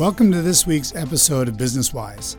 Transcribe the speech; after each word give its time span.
Welcome 0.00 0.32
to 0.32 0.40
this 0.40 0.66
week's 0.66 0.94
episode 0.96 1.46
of 1.46 1.58
Business 1.58 1.92
Wise. 1.92 2.38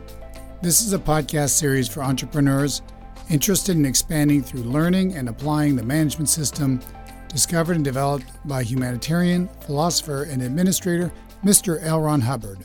This 0.62 0.80
is 0.80 0.94
a 0.94 0.98
podcast 0.98 1.50
series 1.50 1.88
for 1.88 2.02
entrepreneurs 2.02 2.82
interested 3.30 3.76
in 3.76 3.86
expanding 3.86 4.42
through 4.42 4.64
learning 4.64 5.14
and 5.14 5.28
applying 5.28 5.76
the 5.76 5.84
management 5.84 6.28
system 6.28 6.80
discovered 7.28 7.76
and 7.76 7.84
developed 7.84 8.24
by 8.48 8.64
humanitarian, 8.64 9.48
philosopher, 9.64 10.24
and 10.24 10.42
administrator 10.42 11.12
Mr. 11.44 11.80
L. 11.84 12.00
Ron 12.00 12.22
Hubbard. 12.22 12.64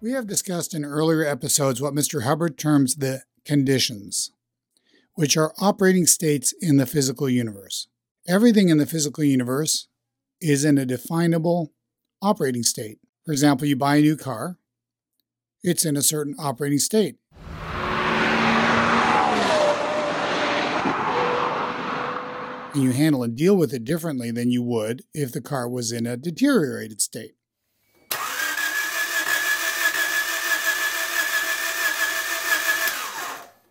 We 0.00 0.12
have 0.12 0.26
discussed 0.26 0.72
in 0.72 0.82
earlier 0.82 1.22
episodes 1.22 1.82
what 1.82 1.92
Mr. 1.92 2.22
Hubbard 2.22 2.56
terms 2.56 2.94
the 2.94 3.24
conditions, 3.44 4.32
which 5.16 5.36
are 5.36 5.52
operating 5.60 6.06
states 6.06 6.54
in 6.62 6.78
the 6.78 6.86
physical 6.86 7.28
universe. 7.28 7.88
Everything 8.26 8.70
in 8.70 8.78
the 8.78 8.86
physical 8.86 9.22
universe 9.22 9.88
is 10.40 10.64
in 10.64 10.78
a 10.78 10.86
definable 10.86 11.74
operating 12.22 12.62
state. 12.62 12.98
For 13.26 13.32
example, 13.32 13.66
you 13.66 13.76
buy 13.76 13.96
a 13.96 14.00
new 14.00 14.16
car, 14.16 14.56
it's 15.62 15.84
in 15.84 15.96
a 15.96 16.02
certain 16.02 16.34
operating 16.38 16.78
state. 16.78 17.16
And 22.74 22.82
you 22.82 22.92
handle 22.92 23.22
and 23.22 23.36
deal 23.36 23.54
with 23.54 23.74
it 23.74 23.84
differently 23.84 24.30
than 24.30 24.50
you 24.50 24.62
would 24.62 25.02
if 25.12 25.30
the 25.30 25.42
car 25.42 25.68
was 25.68 25.92
in 25.92 26.06
a 26.06 26.16
deteriorated 26.16 27.02
state. 27.02 27.34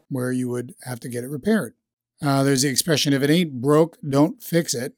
Where 0.09 0.31
you 0.31 0.49
would 0.49 0.75
have 0.83 0.99
to 0.99 1.09
get 1.09 1.23
it 1.23 1.29
repaired. 1.29 1.73
Uh, 2.21 2.43
there's 2.43 2.61
the 2.61 2.69
expression 2.69 3.13
if 3.13 3.23
it 3.23 3.31
ain't 3.31 3.61
broke, 3.61 3.97
don't 4.07 4.43
fix 4.43 4.75
it. 4.75 4.93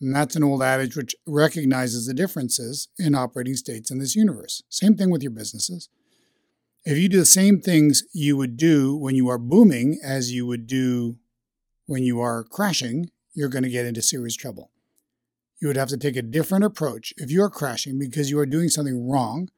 And 0.00 0.14
that's 0.14 0.36
an 0.36 0.44
old 0.44 0.62
adage 0.62 0.96
which 0.96 1.14
recognizes 1.26 2.06
the 2.06 2.14
differences 2.14 2.88
in 2.98 3.14
operating 3.14 3.54
states 3.54 3.90
in 3.90 3.98
this 3.98 4.14
universe. 4.14 4.62
Same 4.68 4.94
thing 4.94 5.10
with 5.10 5.22
your 5.22 5.32
businesses. 5.32 5.88
If 6.84 6.98
you 6.98 7.08
do 7.08 7.18
the 7.18 7.26
same 7.26 7.60
things 7.60 8.04
you 8.12 8.36
would 8.36 8.56
do 8.56 8.94
when 8.94 9.14
you 9.14 9.28
are 9.28 9.38
booming 9.38 9.98
as 10.04 10.32
you 10.32 10.46
would 10.46 10.66
do 10.66 11.16
when 11.86 12.02
you 12.02 12.20
are 12.20 12.44
crashing, 12.44 13.10
you're 13.34 13.48
going 13.48 13.64
to 13.64 13.70
get 13.70 13.86
into 13.86 14.02
serious 14.02 14.36
trouble. 14.36 14.70
You 15.60 15.68
would 15.68 15.76
have 15.76 15.88
to 15.88 15.96
take 15.96 16.16
a 16.16 16.22
different 16.22 16.64
approach 16.64 17.14
if 17.16 17.30
you 17.30 17.42
are 17.42 17.50
crashing 17.50 17.98
because 17.98 18.30
you 18.30 18.38
are 18.38 18.46
doing 18.46 18.68
something 18.68 19.08
wrong 19.08 19.48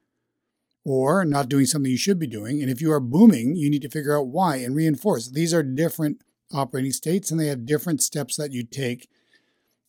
or 0.84 1.24
not 1.24 1.48
doing 1.48 1.66
something 1.66 1.90
you 1.90 1.98
should 1.98 2.18
be 2.18 2.26
doing. 2.26 2.62
And 2.62 2.70
if 2.70 2.80
you 2.80 2.92
are 2.92 3.00
booming, 3.00 3.56
you 3.56 3.68
need 3.68 3.82
to 3.82 3.90
figure 3.90 4.16
out 4.16 4.28
why 4.28 4.56
and 4.56 4.74
reinforce. 4.74 5.28
These 5.28 5.52
are 5.52 5.62
different 5.62 6.22
operating 6.52 6.92
states 6.92 7.30
and 7.30 7.38
they 7.38 7.48
have 7.48 7.66
different 7.66 8.02
steps 8.02 8.36
that 8.36 8.52
you 8.52 8.64
take 8.64 9.08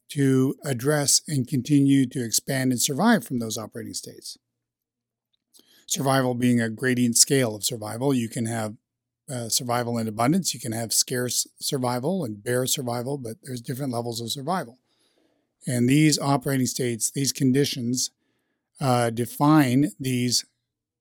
to 0.09 0.55
address 0.65 1.21
and 1.27 1.47
continue 1.47 2.05
to 2.07 2.23
expand 2.23 2.71
and 2.71 2.81
survive 2.81 3.23
from 3.23 3.39
those 3.39 3.57
operating 3.57 3.93
states. 3.93 4.37
Survival 5.87 6.35
being 6.35 6.61
a 6.61 6.69
gradient 6.69 7.17
scale 7.17 7.55
of 7.55 7.63
survival, 7.63 8.13
you 8.13 8.29
can 8.29 8.45
have 8.45 8.75
uh, 9.29 9.49
survival 9.49 9.97
in 9.97 10.07
abundance, 10.07 10.53
you 10.53 10.59
can 10.59 10.71
have 10.71 10.91
scarce 10.91 11.47
survival 11.59 12.23
and 12.23 12.43
bare 12.43 12.65
survival, 12.65 13.17
but 13.17 13.37
there's 13.43 13.61
different 13.61 13.93
levels 13.93 14.21
of 14.21 14.31
survival. 14.31 14.79
And 15.67 15.87
these 15.87 16.17
operating 16.19 16.65
states, 16.65 17.11
these 17.11 17.31
conditions, 17.31 18.11
uh, 18.81 19.09
define 19.09 19.91
these 19.99 20.45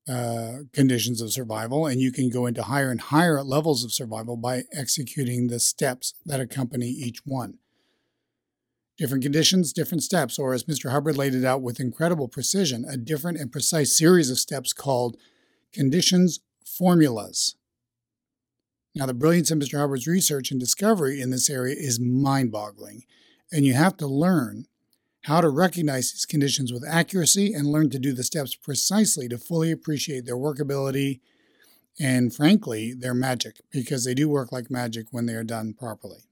uh, 0.09 0.61
conditions 0.73 1.21
of 1.21 1.33
survival, 1.33 1.87
and 1.87 2.01
you 2.01 2.11
can 2.11 2.31
go 2.31 2.47
into 2.47 2.63
higher 2.63 2.91
and 2.91 3.01
higher 3.01 3.43
levels 3.43 3.85
of 3.85 3.93
survival 3.93 4.37
by 4.37 4.65
executing 4.73 5.47
the 5.47 5.61
steps 5.61 6.15
that 6.25 6.41
accompany 6.41 6.89
each 6.89 7.21
one. 7.27 7.59
Different 8.99 9.23
conditions, 9.23 9.73
different 9.73 10.03
steps, 10.03 10.41
or 10.41 10.53
as 10.53 10.65
Mr. 10.65 10.91
Hubbard 10.91 11.17
laid 11.17 11.35
it 11.35 11.45
out 11.45 11.63
with 11.63 11.79
incredible 11.79 12.27
precision, 12.27 12.85
a 12.85 12.97
different 12.97 13.39
and 13.39 13.53
precise 13.53 13.97
series 13.97 14.29
of 14.29 14.41
steps 14.41 14.73
called 14.73 15.17
conditions 15.73 16.41
formulas. 16.67 17.55
Now, 18.97 19.07
the 19.07 19.15
brilliance 19.15 19.53
of 19.53 19.59
Mr. 19.59 19.79
Hubbard's 19.79 20.09
research 20.09 20.51
and 20.51 20.59
discovery 20.59 21.21
in 21.21 21.31
this 21.31 21.49
area 21.49 21.77
is 21.79 22.01
mind 22.01 22.51
boggling, 22.51 23.05
and 23.53 23.65
you 23.65 23.75
have 23.75 23.97
to 23.99 24.09
learn 24.09 24.67
how 25.23 25.41
to 25.41 25.49
recognize 25.49 26.11
these 26.11 26.27
conditions 26.27 26.73
with 26.73 26.85
accuracy 26.85 27.53
and 27.53 27.69
learn 27.69 27.91
to 27.91 27.99
do 28.01 28.13
the 28.13 28.25
steps 28.25 28.57
precisely 28.57 29.29
to 29.29 29.39
fully 29.39 29.71
appreciate 29.71 30.25
their 30.25 30.37
workability 30.37 31.21
and, 32.01 32.35
frankly, 32.35 32.95
their 32.95 33.15
magic, 33.15 33.61
because 33.71 34.05
they 34.05 34.15
do 34.15 34.29
work 34.29 34.51
like 34.51 34.71
magic 34.71 35.07
when 35.13 35.27
they 35.27 35.35
are 35.35 35.45
done 35.45 35.73
properly. 35.73 36.28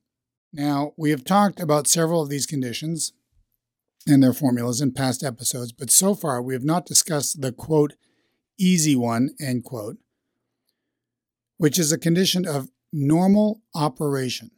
Now, 0.52 0.92
we 0.96 1.10
have 1.10 1.24
talked 1.24 1.60
about 1.60 1.86
several 1.86 2.22
of 2.22 2.28
these 2.28 2.46
conditions 2.46 3.12
and 4.06 4.22
their 4.22 4.32
formulas 4.32 4.80
in 4.80 4.92
past 4.92 5.22
episodes, 5.22 5.72
but 5.72 5.90
so 5.90 6.14
far 6.14 6.40
we 6.40 6.54
have 6.54 6.64
not 6.64 6.86
discussed 6.86 7.40
the 7.40 7.52
quote, 7.52 7.94
easy 8.58 8.96
one, 8.96 9.30
end 9.40 9.64
quote, 9.64 9.98
which 11.58 11.78
is 11.78 11.92
a 11.92 11.98
condition 11.98 12.46
of 12.46 12.70
normal 12.92 13.60
operation. 13.74 14.50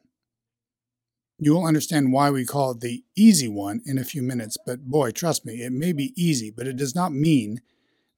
You 1.38 1.54
will 1.54 1.66
understand 1.66 2.12
why 2.12 2.30
we 2.30 2.44
call 2.44 2.72
it 2.72 2.80
the 2.80 3.04
easy 3.16 3.48
one 3.48 3.80
in 3.86 3.96
a 3.96 4.04
few 4.04 4.22
minutes, 4.22 4.56
but 4.66 4.84
boy, 4.86 5.12
trust 5.12 5.46
me, 5.46 5.62
it 5.62 5.72
may 5.72 5.92
be 5.92 6.12
easy, 6.16 6.50
but 6.50 6.66
it 6.66 6.76
does 6.76 6.94
not 6.94 7.12
mean 7.12 7.60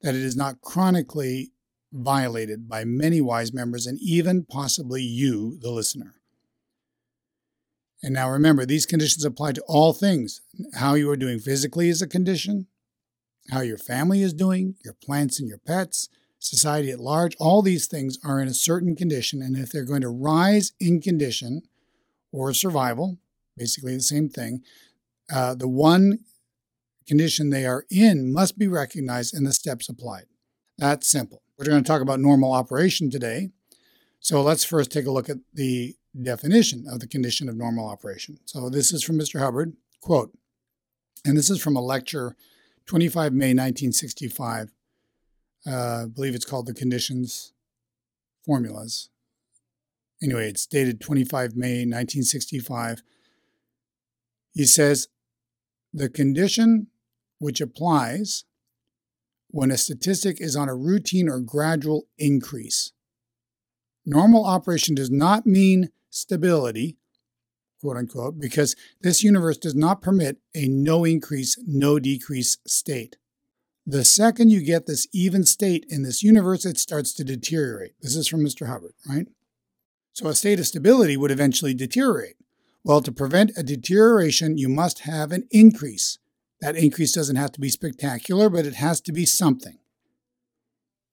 that 0.03 0.15
it 0.15 0.23
is 0.23 0.37
not 0.37 0.63
chronically 0.63 1.53
violated 1.93 2.69
by 2.69 2.85
many 2.85 3.21
wise 3.21 3.53
members 3.53 3.87
and 3.87 3.99
even 4.01 4.45
possibly 4.45 5.03
you, 5.03 5.59
the 5.61 5.71
listener. 5.71 6.20
And 8.03 8.15
now 8.15 8.31
remember, 8.31 8.65
these 8.65 8.87
conditions 8.87 9.25
apply 9.25 9.53
to 9.53 9.65
all 9.67 9.93
things. 9.93 10.41
How 10.75 10.95
you 10.95 11.11
are 11.11 11.17
doing 11.17 11.39
physically 11.39 11.89
is 11.89 12.01
a 12.01 12.09
condition, 12.09 12.67
how 13.51 13.61
your 13.61 13.79
family 13.79 14.23
is 14.23 14.33
doing, 14.33 14.77
your 14.85 14.95
plants 14.95 15.39
and 15.39 15.49
your 15.49 15.59
pets, 15.59 16.09
society 16.39 16.91
at 16.91 16.99
large, 16.99 17.37
all 17.39 17.61
these 17.61 17.87
things 17.87 18.19
are 18.25 18.41
in 18.41 18.49
a 18.49 18.55
certain 18.55 18.97
condition. 18.97 19.43
And 19.43 19.57
if 19.57 19.71
they're 19.71 19.85
going 19.85 20.01
to 20.01 20.09
rise 20.09 20.73
in 20.81 21.01
condition 21.01 21.63
or 22.33 22.55
survival, 22.55 23.19
basically 23.57 23.95
the 23.95 24.03
same 24.03 24.29
thing, 24.29 24.63
uh, 25.33 25.55
the 25.55 25.69
one 25.69 26.21
condition 27.07 27.51
they 27.51 27.67
are 27.67 27.85
in 27.91 28.33
must 28.33 28.59
be 28.59 28.69
recognized 28.69 29.35
and 29.35 29.47
the 29.47 29.53
steps 29.53 29.89
applied. 29.89 30.25
That's 30.79 31.07
simple. 31.07 31.43
We're 31.59 31.67
going 31.67 31.83
to 31.83 31.87
talk 31.87 32.01
about 32.01 32.21
normal 32.21 32.53
operation 32.53 33.11
today. 33.11 33.51
So 34.21 34.43
let's 34.43 34.65
first 34.65 34.93
take 34.93 35.07
a 35.07 35.11
look 35.11 35.29
at 35.31 35.39
the 35.55 35.97
definition 36.23 36.85
of 36.89 37.01
the 37.01 37.07
condition 37.07 37.49
of 37.49 37.57
normal 37.57 37.89
operation. 37.89 38.39
So 38.45 38.69
this 38.69 38.93
is 38.93 39.03
from 39.03 39.19
Mr. 39.19 39.41
Hubbard, 39.41 39.73
quote, 40.01 40.37
and 41.25 41.37
this 41.37 41.51
is 41.51 41.61
from 41.61 41.75
a 41.75 41.81
lecture 41.81 42.37
25 42.87 43.33
May 43.33 43.55
1965. 43.55 44.73
Uh, 45.67 45.71
I 45.71 46.07
believe 46.07 46.35
it's 46.35 46.45
called 46.45 46.67
The 46.67 46.75
Conditions 46.75 47.53
Formulas. 48.45 49.09
Anyway, 50.23 50.49
it's 50.49 50.67
dated 50.67 51.01
25 51.01 51.57
May 51.57 51.85
1965. 51.85 53.03
He 54.53 54.67
says, 54.67 55.09
the 55.93 56.09
condition 56.09 56.89
which 57.39 57.61
applies 57.61 58.45
when 59.49 59.71
a 59.71 59.79
statistic 59.79 60.41
is 60.41 60.57
on 60.57 60.69
a 60.69 60.77
routine 60.77 61.29
or 61.29 61.41
gradual 61.41 62.07
increase. 62.19 62.93
Normal 64.07 64.45
operation 64.45 64.95
does 64.95 65.11
not 65.11 65.47
mean 65.47 65.91
stability, 66.09 66.97
quote 67.81 67.97
unquote, 67.97 68.41
because 68.41 68.75
this 69.01 69.23
universe 69.23 69.59
does 69.59 69.75
not 69.75 70.03
permit 70.03 70.39
a 70.55 70.69
no 70.69 71.05
increase, 71.05 71.59
no 71.67 71.99
decrease 71.99 72.59
state. 72.67 73.17
The 73.87 74.05
second 74.05 74.51
you 74.51 74.63
get 74.63 74.87
this 74.87 75.07
even 75.13 75.45
state 75.45 75.85
in 75.89 76.03
this 76.03 76.23
universe, 76.23 76.65
it 76.65 76.79
starts 76.79 77.13
to 77.15 77.25
deteriorate. 77.25 77.95
This 78.01 78.15
is 78.15 78.29
from 78.29 78.45
Mr. 78.45 78.67
Hubbard, 78.67 78.95
right? 79.09 79.27
So 80.13 80.29
a 80.29 80.35
state 80.35 80.61
of 80.61 80.67
stability 80.67 81.17
would 81.17 81.31
eventually 81.31 81.75
deteriorate. 81.75 82.37
Well, 82.85 83.01
to 83.03 83.13
prevent 83.13 83.53
a 83.57 83.63
deterioration, 83.63 84.59
you 84.59 84.69
must 84.69 85.01
have 85.01 85.33
an 85.33 85.47
increase. 85.51 86.19
That 86.61 86.77
increase 86.77 87.13
doesn't 87.13 87.37
have 87.37 87.53
to 87.53 87.61
be 87.61 87.69
spectacular, 87.69 88.49
but 88.49 88.67
it 88.67 88.75
has 88.75 89.01
to 89.03 89.13
be 89.13 89.27
something. 89.27 89.79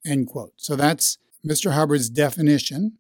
End 0.06 0.28
quote. 0.28 0.54
So 0.58 0.76
that's 0.76 1.18
Mr. 1.48 1.74
Hubbard's 1.74 2.10
definition 2.10 2.98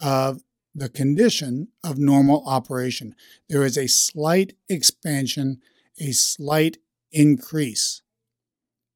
of 0.00 0.42
the 0.74 0.88
condition 0.88 1.68
of 1.84 1.98
normal 1.98 2.42
operation. 2.46 3.14
There 3.48 3.64
is 3.64 3.76
a 3.76 3.88
slight 3.88 4.54
expansion, 4.68 5.60
a 5.98 6.12
slight 6.12 6.78
increase. 7.12 8.02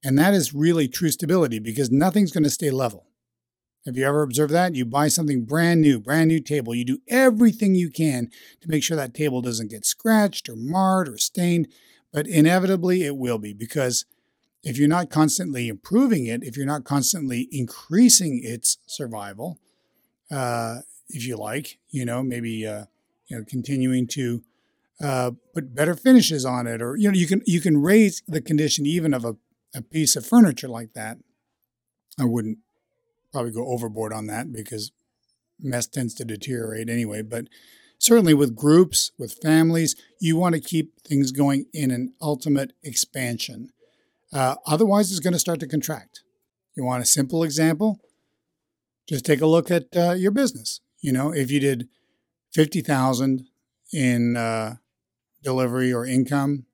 And 0.05 0.19
that 0.19 0.35
is 0.35 0.55
really 0.55 0.87
true 0.87 1.11
stability 1.11 1.59
because 1.59 1.91
nothing's 1.91 2.31
going 2.31 2.45
to 2.45 2.51
stay 2.51 2.71
level. 2.71 3.07
Have 3.87 3.99
you 3.99 4.07
ever 4.07 4.23
observed 4.23 4.53
that? 4.53 4.75
You 4.75 4.87
buy 4.87 5.09
something 5.09 5.45
brand 5.45 5.83
new, 5.83 6.01
brand 6.01 6.29
new 6.29 6.41
table. 6.41 6.75
You 6.75 6.85
do 6.85 6.99
everything 7.09 7.75
you 7.75 7.91
can 7.91 8.31
to 8.63 8.69
make 8.69 8.83
sure 8.83 8.97
that 8.97 9.13
table 9.13 9.43
doesn't 9.43 9.71
get 9.71 9.85
scratched 9.85 10.49
or 10.49 10.57
marred 10.57 11.09
or 11.09 11.19
stained, 11.19 11.69
but 12.13 12.27
inevitably 12.27 13.03
it 13.03 13.17
will 13.17 13.39
be 13.39 13.53
because 13.53 14.07
if 14.65 14.79
you're 14.79 14.89
not 14.89 15.11
constantly 15.11 15.69
improving 15.69 16.27
it, 16.27 16.43
if 16.43 16.57
you're 16.57 16.67
not 16.67 16.85
constantly 16.85 17.49
increasing 17.53 18.41
its 18.43 18.79
survival, 18.87 19.59
uh, 20.31 20.79
if 21.09 21.27
you 21.27 21.37
like, 21.37 21.79
you 21.91 22.05
know, 22.05 22.23
maybe 22.23 22.67
uh, 22.67 22.85
you 23.27 23.39
know, 23.39 23.45
continuing 23.47 24.07
to 24.09 24.43
uh, 25.03 25.33
put 25.53 25.75
better 25.75 25.95
finishes 25.95 26.45
on 26.45 26.67
it, 26.67 26.81
or 26.81 26.97
you 26.97 27.09
know, 27.09 27.15
you 27.15 27.27
can 27.27 27.43
you 27.47 27.61
can 27.61 27.77
raise 27.77 28.23
the 28.27 28.41
condition 28.41 28.87
even 28.87 29.13
of 29.13 29.25
a, 29.25 29.37
a 29.75 29.83
piece 29.83 30.17
of 30.17 30.27
furniture 30.27 30.69
like 30.69 30.95
that. 30.95 31.19
I 32.19 32.25
wouldn't 32.25 32.59
probably 33.33 33.53
go 33.53 33.67
overboard 33.67 34.13
on 34.13 34.27
that 34.29 34.53
because 34.53 34.93
MEST 35.61 35.93
tends 35.93 36.15
to 36.15 36.25
deteriorate 36.25 36.89
anyway. 36.89 37.23
But 37.23 37.49
certainly 37.99 38.33
with 38.33 38.57
groups, 38.57 39.11
with 39.19 39.39
families, 39.43 39.97
you 40.21 40.37
want 40.37 40.55
to 40.55 40.61
keep 40.61 41.03
things 41.03 41.33
going 41.33 41.67
in 41.75 41.91
an 41.91 42.15
ultimate 42.23 42.73
expansion. 42.83 43.71
Uh, 44.35 44.57
otherwise, 44.67 45.11
it's 45.11 45.21
going 45.21 45.33
to 45.33 45.39
start 45.39 45.61
to 45.61 45.67
contract. 45.67 46.23
You 46.77 46.85
want 46.85 47.03
a 47.03 47.07
simple 47.07 47.43
example? 47.45 48.01
Just 49.09 49.25
take 49.25 49.41
a 49.41 49.47
look 49.47 49.71
at 49.71 49.85
uh, 49.97 50.13
your 50.13 50.33
business. 50.33 50.81
You 51.01 51.13
know, 51.13 51.33
if 51.33 51.51
you 51.51 51.61
did 51.61 51.89
fifty 52.53 52.81
thousand 52.81 53.47
in 53.93 54.37
uh, 54.37 54.77
delivery 55.43 55.93
or 55.93 56.05
income 56.05 56.65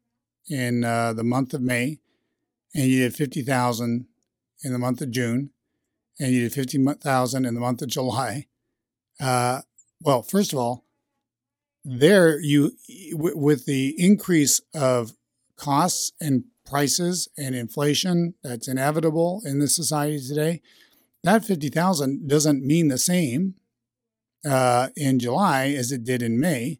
in 0.48 0.84
uh, 0.84 1.12
the 1.12 1.24
month 1.24 1.52
of 1.52 1.60
May, 1.60 1.98
and 2.74 2.86
you 2.86 3.00
did 3.00 3.14
50,000 3.14 4.06
in 4.62 4.72
the 4.72 4.78
month 4.78 5.00
of 5.00 5.10
June, 5.10 5.50
and 6.18 6.32
you 6.32 6.42
did 6.42 6.52
50,000 6.52 7.44
in 7.44 7.54
the 7.54 7.60
month 7.60 7.82
of 7.82 7.88
July. 7.88 8.46
Uh, 9.20 9.60
well, 10.00 10.22
first 10.22 10.52
of 10.52 10.58
all, 10.58 10.84
there 11.84 12.38
you 12.40 12.72
w- 13.12 13.36
with 13.36 13.66
the 13.66 13.94
increase 13.98 14.60
of 14.74 15.14
costs 15.56 16.12
and 16.20 16.44
prices 16.70 17.28
and 17.36 17.54
inflation 17.54 18.34
that's 18.42 18.68
inevitable 18.68 19.42
in 19.44 19.58
the 19.58 19.68
society 19.68 20.20
today, 20.20 20.62
that 21.24 21.44
50,000 21.44 22.28
doesn't 22.28 22.64
mean 22.64 22.88
the 22.88 22.98
same 22.98 23.54
uh, 24.44 24.88
in 24.96 25.18
July 25.18 25.68
as 25.70 25.92
it 25.92 26.04
did 26.04 26.22
in 26.22 26.40
May. 26.40 26.78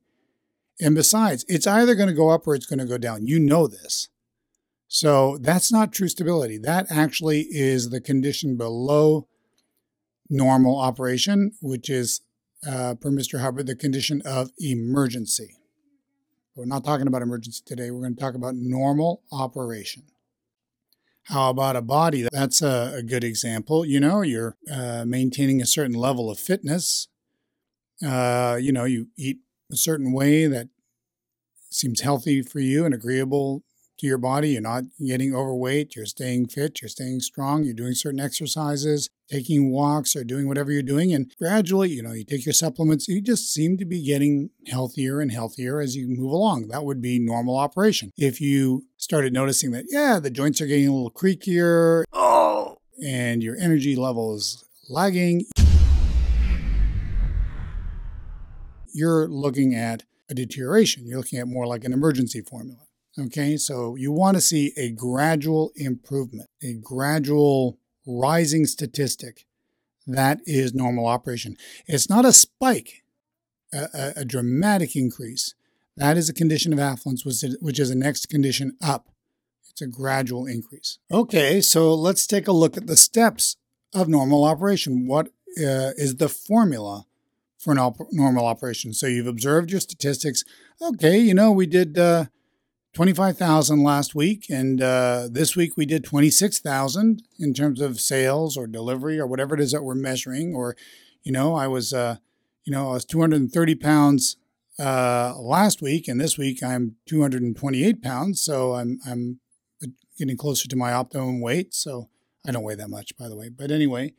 And 0.81 0.95
besides, 0.95 1.45
it's 1.49 1.67
either 1.67 1.95
going 1.95 2.09
to 2.09 2.15
go 2.15 2.31
up 2.31 2.47
or 2.47 2.55
it's 2.55 2.67
going 2.67 2.79
to 2.79 2.87
go 2.87 2.97
down. 2.97 3.27
You 3.27 3.39
know 3.39 3.67
this. 3.67 4.09
So 4.89 5.39
that's 5.39 5.71
not 5.71 5.93
true 5.93 6.09
stability. 6.09 6.57
That 6.57 6.87
actually 6.91 7.47
is 7.51 7.91
the 7.91 8.01
condition 8.01 8.57
below 8.57 9.29
normal 10.29 10.81
operation, 10.81 11.53
which 11.61 11.91
is, 11.91 12.23
uh, 12.67 12.95
per 12.95 13.11
Mr. 13.11 13.41
Hubbard, 13.41 13.67
the 13.67 13.77
condition 13.77 14.23
of 14.25 14.51
emergency. 14.59 15.60
We're 16.56 16.67
not 16.67 16.85
talking 16.85 17.06
about 17.06 17.23
emergency 17.23 17.62
today. 17.64 17.91
We're 17.91 18.00
going 18.00 18.17
to 18.17 18.20
talk 18.20 18.35
about 18.35 18.55
normal 18.56 19.23
operation. 19.32 20.02
How 21.25 21.50
about 21.50 21.76
a 21.76 21.82
body? 21.82 22.26
That's 22.32 22.61
a, 22.61 22.93
a 22.97 23.02
good 23.02 23.23
example. 23.23 23.85
You 23.85 24.00
know, 24.00 24.23
you're 24.23 24.56
uh, 24.70 25.05
maintaining 25.06 25.62
a 25.62 25.67
certain 25.67 25.94
level 25.94 26.31
of 26.31 26.41
fitness. 26.41 27.08
Uh, 28.05 28.58
you 28.61 28.73
know, 28.73 28.85
you 28.85 29.08
eat 29.17 29.38
a 29.70 29.76
certain 29.76 30.12
way 30.12 30.47
that 30.47 30.69
seems 31.70 32.00
healthy 32.00 32.43
for 32.43 32.58
you 32.58 32.85
and 32.85 32.93
agreeable 32.93 33.62
to 34.00 34.06
your 34.06 34.19
body. 34.19 34.50
You're 34.50 34.62
not 34.62 34.85
getting 35.05 35.35
overweight. 35.35 35.94
You're 35.94 36.06
staying 36.06 36.49
fit. 36.49 36.82
You're 36.82 36.88
staying 36.88 37.20
strong. 37.20 37.64
You're 37.64 37.75
doing 37.75 37.94
certain 37.94 38.20
exercises, 38.20 39.08
taking 39.31 39.70
walks, 39.70 40.17
or 40.17 40.25
doing 40.25 40.49
whatever 40.49 40.73
you're 40.73 40.82
doing. 40.82 41.12
And 41.14 41.32
gradually, 41.38 41.91
you 41.91 42.02
know, 42.02 42.12
you 42.12 42.25
take 42.25 42.44
your 42.44 42.52
supplements. 42.52 43.08
You 43.08 43.20
just 43.20 43.52
seem 43.52 43.76
to 43.79 43.85
be 43.85 44.05
getting 44.05 44.50
healthier 44.67 45.20
and 45.20 45.31
healthier 45.31 45.81
as 45.81 45.97
you 45.97 46.08
move 46.08 46.32
along. 46.32 46.69
That 46.69 46.85
would 46.85 47.00
be 47.00 47.19
normal 47.19 47.56
operation. 47.56 48.11
If 48.17 48.41
you 48.41 48.85
started 48.97 49.32
noticing 49.32 49.70
that, 49.73 49.85
yeah, 49.88 50.19
the 50.19 50.31
joints 50.31 50.61
are 50.61 50.67
getting 50.67 50.88
a 50.88 50.93
little 50.93 51.11
creakier, 51.11 52.05
oh, 52.12 52.76
and 53.05 53.43
your 53.43 53.56
energy 53.56 53.97
level 53.97 54.35
is 54.35 54.64
lagging, 54.88 55.44
you're 58.93 59.29
looking 59.29 59.75
at 59.75 60.02
a 60.29 60.35
deterioration. 60.35 61.06
You're 61.06 61.19
looking 61.19 61.38
at 61.38 61.49
more 61.49 61.67
like 61.67 61.85
an 61.85 61.93
emergency 61.93 62.41
formula. 62.41 62.81
Okay, 63.19 63.57
so 63.57 63.97
you 63.97 64.12
want 64.12 64.37
to 64.37 64.41
see 64.41 64.73
a 64.77 64.91
gradual 64.91 65.73
improvement, 65.77 66.49
a 66.62 66.75
gradual 66.75 67.79
rising 68.07 68.67
statistic. 68.67 69.47
That 70.07 70.41
is 70.47 70.75
normal 70.75 71.07
operation. 71.07 71.57
It's 71.87 72.09
not 72.09 72.25
a 72.25 72.33
spike, 72.33 73.03
a, 73.73 73.89
a, 73.93 74.12
a 74.17 74.25
dramatic 74.25 74.97
increase. 74.97 75.55
That 75.97 76.17
is 76.17 76.29
a 76.29 76.35
condition 76.35 76.73
of 76.73 76.79
affluence, 76.79 77.25
which 77.25 77.79
is, 77.79 77.91
a 77.91 77.95
next 77.95 78.29
condition 78.29 78.77
up. 78.83 79.09
It's 79.69 79.83
a 79.83 79.87
gradual 79.87 80.47
increase. 80.47 80.99
Okay, 81.12 81.61
so 81.61 81.95
let's 81.95 82.27
take 82.27 82.49
a 82.49 82.53
look 82.53 82.77
at 82.77 82.87
the 82.87 82.97
steps 82.97 83.57
of 83.93 84.09
normal 84.09 84.45
operation. 84.45 85.07
What 85.07 85.29
uh, 85.59 85.93
is 85.97 86.17
the 86.17 86.29
formula 86.29 87.07
for 87.61 87.73
an 87.73 87.79
op- 87.79 88.12
normal 88.12 88.47
operation. 88.47 88.93
So 88.95 89.07
you've 89.07 89.27
observed 89.27 89.71
your 89.71 89.81
statistics. 89.81 90.45
Okay, 90.81 91.19
you 91.19 91.35
know, 91.35 91.53
we 91.53 91.67
did 91.67 91.99
uh, 91.99 92.27
25,000 92.93 93.83
last 93.83 94.15
week, 94.15 94.47
and 94.51 94.83
uh, 94.83 95.29
this 95.31 95.55
week 95.55 95.77
we 95.77 95.87
did 95.87 96.03
26,000 96.05 97.23
in 97.39 97.55
terms 97.55 97.81
of 97.81 98.01
sales 98.01 98.57
or 98.57 98.67
delivery 98.67 99.19
or 99.19 99.27
whatever 99.27 99.55
it 99.55 99.61
is 99.61 99.71
that 99.73 99.85
we're 99.85 99.95
measuring. 99.95 100.55
Or, 100.55 100.77
you 101.23 101.31
know, 101.31 101.55
I 101.55 101.69
was, 101.69 101.93
uh, 101.93 102.17
you 102.65 102.73
know, 102.73 102.91
I 102.91 102.95
was 102.95 103.05
230 103.05 103.75
pounds 103.77 104.37
uh, 104.79 105.35
last 105.39 105.81
week, 105.81 106.09
and 106.09 106.21
this 106.21 106.37
week 106.37 106.63
I'm 106.65 106.97
228 107.07 108.03
pounds. 108.03 108.43
So 108.43 108.75
I'm, 108.75 108.99
I'm 109.07 109.39
getting 110.19 110.37
closer 110.37 110.69
to 110.69 110.77
my 110.77 110.93
optimum 110.93 111.41
weight. 111.41 111.73
So 111.73 112.09
I 112.47 112.51
don't 112.51 112.65
weigh 112.65 112.75
that 112.75 112.91
much, 112.91 113.17
by 113.17 113.29
the 113.29 113.37
way. 113.37 113.49
But 113.49 113.71
anyway, 113.71 114.15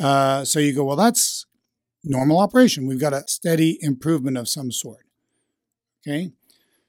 uh, 0.00 0.44
so 0.44 0.60
you 0.60 0.74
go, 0.74 0.84
well, 0.84 0.96
that's 0.96 1.46
normal 2.02 2.38
operation. 2.38 2.86
We've 2.86 3.00
got 3.00 3.12
a 3.12 3.24
steady 3.26 3.78
improvement 3.80 4.38
of 4.38 4.48
some 4.48 4.72
sort. 4.72 5.06
Okay. 6.06 6.32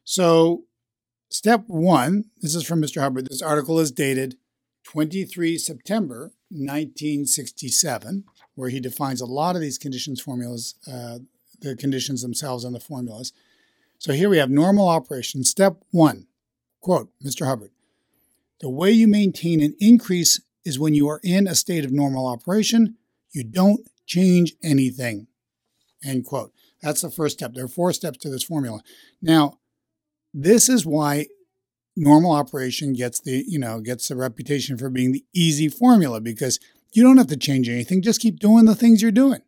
So, 0.04 0.63
step 1.29 1.63
one 1.67 2.25
this 2.41 2.55
is 2.55 2.63
from 2.63 2.81
Mr. 2.81 3.01
Hubbard. 3.01 3.27
This 3.29 3.41
article 3.41 3.79
is 3.79 3.91
dated 3.91 4.37
23 4.83 5.57
September 5.57 6.31
1967, 6.49 8.23
where 8.55 8.69
he 8.69 8.79
defines 8.79 9.21
a 9.21 9.25
lot 9.25 9.55
of 9.55 9.61
these 9.61 9.77
conditions 9.77 10.19
formulas, 10.19 10.75
uh, 10.91 11.19
the 11.61 11.75
conditions 11.75 12.21
themselves 12.21 12.63
and 12.63 12.73
the 12.73 12.79
formulas. 12.79 13.33
So, 13.99 14.13
here 14.13 14.29
we 14.29 14.37
have 14.37 14.49
normal 14.49 14.87
operation. 14.87 15.43
Step 15.43 15.83
one 15.91 16.27
quote, 16.81 17.09
Mr. 17.23 17.45
Hubbard, 17.45 17.71
the 18.62 18.69
way 18.69 18.91
you 18.91 19.07
maintain 19.07 19.62
an 19.62 19.75
increase 19.79 20.41
is 20.65 20.79
when 20.79 20.93
you 20.93 21.07
are 21.07 21.19
in 21.24 21.48
a 21.48 21.55
state 21.55 21.86
of 21.86 21.91
normal 21.91 22.25
operation. 22.25 22.95
You 23.31 23.43
don't 23.43 23.88
change 24.05 24.53
anything. 24.63 25.27
End 26.03 26.25
quote. 26.25 26.51
That's 26.81 27.01
the 27.01 27.12
first 27.12 27.38
step. 27.38 27.53
There 27.53 27.65
are 27.65 27.69
four 27.69 27.93
steps 27.93 28.17
to 28.19 28.29
this 28.29 28.43
formula. 28.43 28.81
Now, 29.21 29.59
this 30.33 30.69
is 30.69 30.86
why 30.86 31.27
normal 31.95 32.31
operation 32.31 32.93
gets 32.93 33.19
the, 33.19 33.43
you 33.48 33.59
know, 33.59 33.81
gets 33.81 34.07
the 34.07 34.15
reputation 34.15 34.77
for 34.77 34.89
being 34.89 35.12
the 35.12 35.25
easy 35.33 35.67
formula 35.67 36.21
because 36.21 36.59
you 36.93 37.03
don't 37.03 37.17
have 37.17 37.27
to 37.27 37.38
change 37.38 37.69
anything. 37.69 38.01
Just 38.01 38.21
keep 38.21 38.39
doing 38.39 38.65
the 38.65 38.75
things 38.75 39.01
you're 39.01 39.12
doing. 39.12 39.41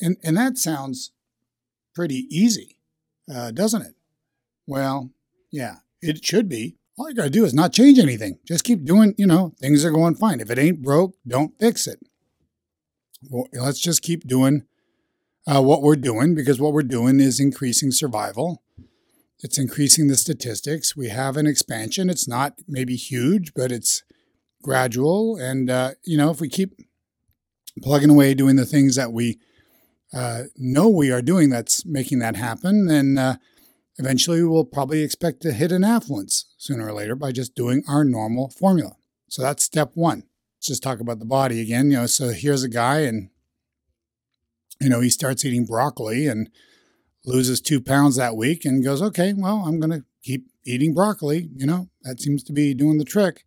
And, 0.00 0.16
and 0.22 0.36
that 0.36 0.58
sounds 0.58 1.12
pretty 1.94 2.26
easy, 2.30 2.78
uh, 3.32 3.50
doesn't 3.50 3.82
it? 3.82 3.94
Well, 4.66 5.10
yeah, 5.50 5.76
it 6.00 6.24
should 6.24 6.48
be. 6.48 6.76
All 6.98 7.08
you 7.08 7.14
got 7.14 7.24
to 7.24 7.30
do 7.30 7.44
is 7.44 7.54
not 7.54 7.72
change 7.72 7.98
anything. 7.98 8.38
Just 8.44 8.64
keep 8.64 8.84
doing, 8.84 9.14
you 9.16 9.26
know, 9.26 9.54
things 9.60 9.84
are 9.84 9.90
going 9.90 10.16
fine. 10.16 10.40
If 10.40 10.50
it 10.50 10.58
ain't 10.58 10.82
broke, 10.82 11.14
don't 11.26 11.56
fix 11.58 11.86
it 11.86 12.00
well, 13.28 13.48
let's 13.52 13.80
just 13.80 14.02
keep 14.02 14.26
doing 14.26 14.64
uh, 15.46 15.62
what 15.62 15.82
we're 15.82 15.96
doing 15.96 16.34
because 16.34 16.60
what 16.60 16.72
we're 16.72 16.82
doing 16.82 17.20
is 17.20 17.40
increasing 17.40 17.90
survival. 17.90 18.62
It's 19.40 19.58
increasing 19.58 20.08
the 20.08 20.16
statistics. 20.16 20.96
We 20.96 21.08
have 21.08 21.36
an 21.36 21.46
expansion. 21.46 22.10
It's 22.10 22.26
not 22.26 22.54
maybe 22.66 22.96
huge, 22.96 23.54
but 23.54 23.70
it's 23.70 24.02
gradual. 24.62 25.36
And, 25.36 25.70
uh, 25.70 25.92
you 26.04 26.16
know, 26.16 26.30
if 26.30 26.40
we 26.40 26.48
keep 26.48 26.76
plugging 27.82 28.10
away 28.10 28.34
doing 28.34 28.56
the 28.56 28.66
things 28.66 28.96
that 28.96 29.12
we 29.12 29.38
uh, 30.12 30.44
know 30.56 30.88
we 30.88 31.12
are 31.12 31.22
doing 31.22 31.50
that's 31.50 31.84
making 31.84 32.18
that 32.18 32.34
happen, 32.34 32.86
then 32.86 33.18
uh, 33.18 33.36
eventually 33.98 34.42
we'll 34.42 34.64
probably 34.64 35.02
expect 35.02 35.42
to 35.42 35.52
hit 35.52 35.70
an 35.70 35.84
affluence 35.84 36.46
sooner 36.56 36.88
or 36.88 36.92
later 36.92 37.14
by 37.14 37.30
just 37.30 37.54
doing 37.54 37.84
our 37.86 38.04
normal 38.04 38.48
formula. 38.48 38.96
So 39.28 39.42
that's 39.42 39.62
step 39.62 39.92
one 39.94 40.24
let's 40.58 40.66
just 40.66 40.82
talk 40.82 40.98
about 40.98 41.20
the 41.20 41.24
body 41.24 41.60
again. 41.60 41.90
You 41.90 41.98
know, 41.98 42.06
so 42.06 42.30
here's 42.30 42.64
a 42.64 42.68
guy 42.68 43.00
and 43.00 43.30
you 44.80 44.88
know, 44.88 45.00
he 45.00 45.10
starts 45.10 45.44
eating 45.44 45.64
broccoli 45.64 46.26
and 46.26 46.50
loses 47.28 47.60
two 47.60 47.80
pounds 47.80 48.16
that 48.16 48.36
week 48.36 48.64
and 48.64 48.82
goes, 48.82 49.02
okay, 49.02 49.32
well, 49.36 49.62
I'm 49.66 49.78
going 49.78 49.90
to 49.90 50.04
keep 50.22 50.46
eating 50.64 50.94
broccoli. 50.94 51.48
You 51.54 51.66
know, 51.66 51.88
that 52.02 52.20
seems 52.20 52.42
to 52.44 52.52
be 52.52 52.74
doing 52.74 52.98
the 52.98 53.04
trick. 53.04 53.44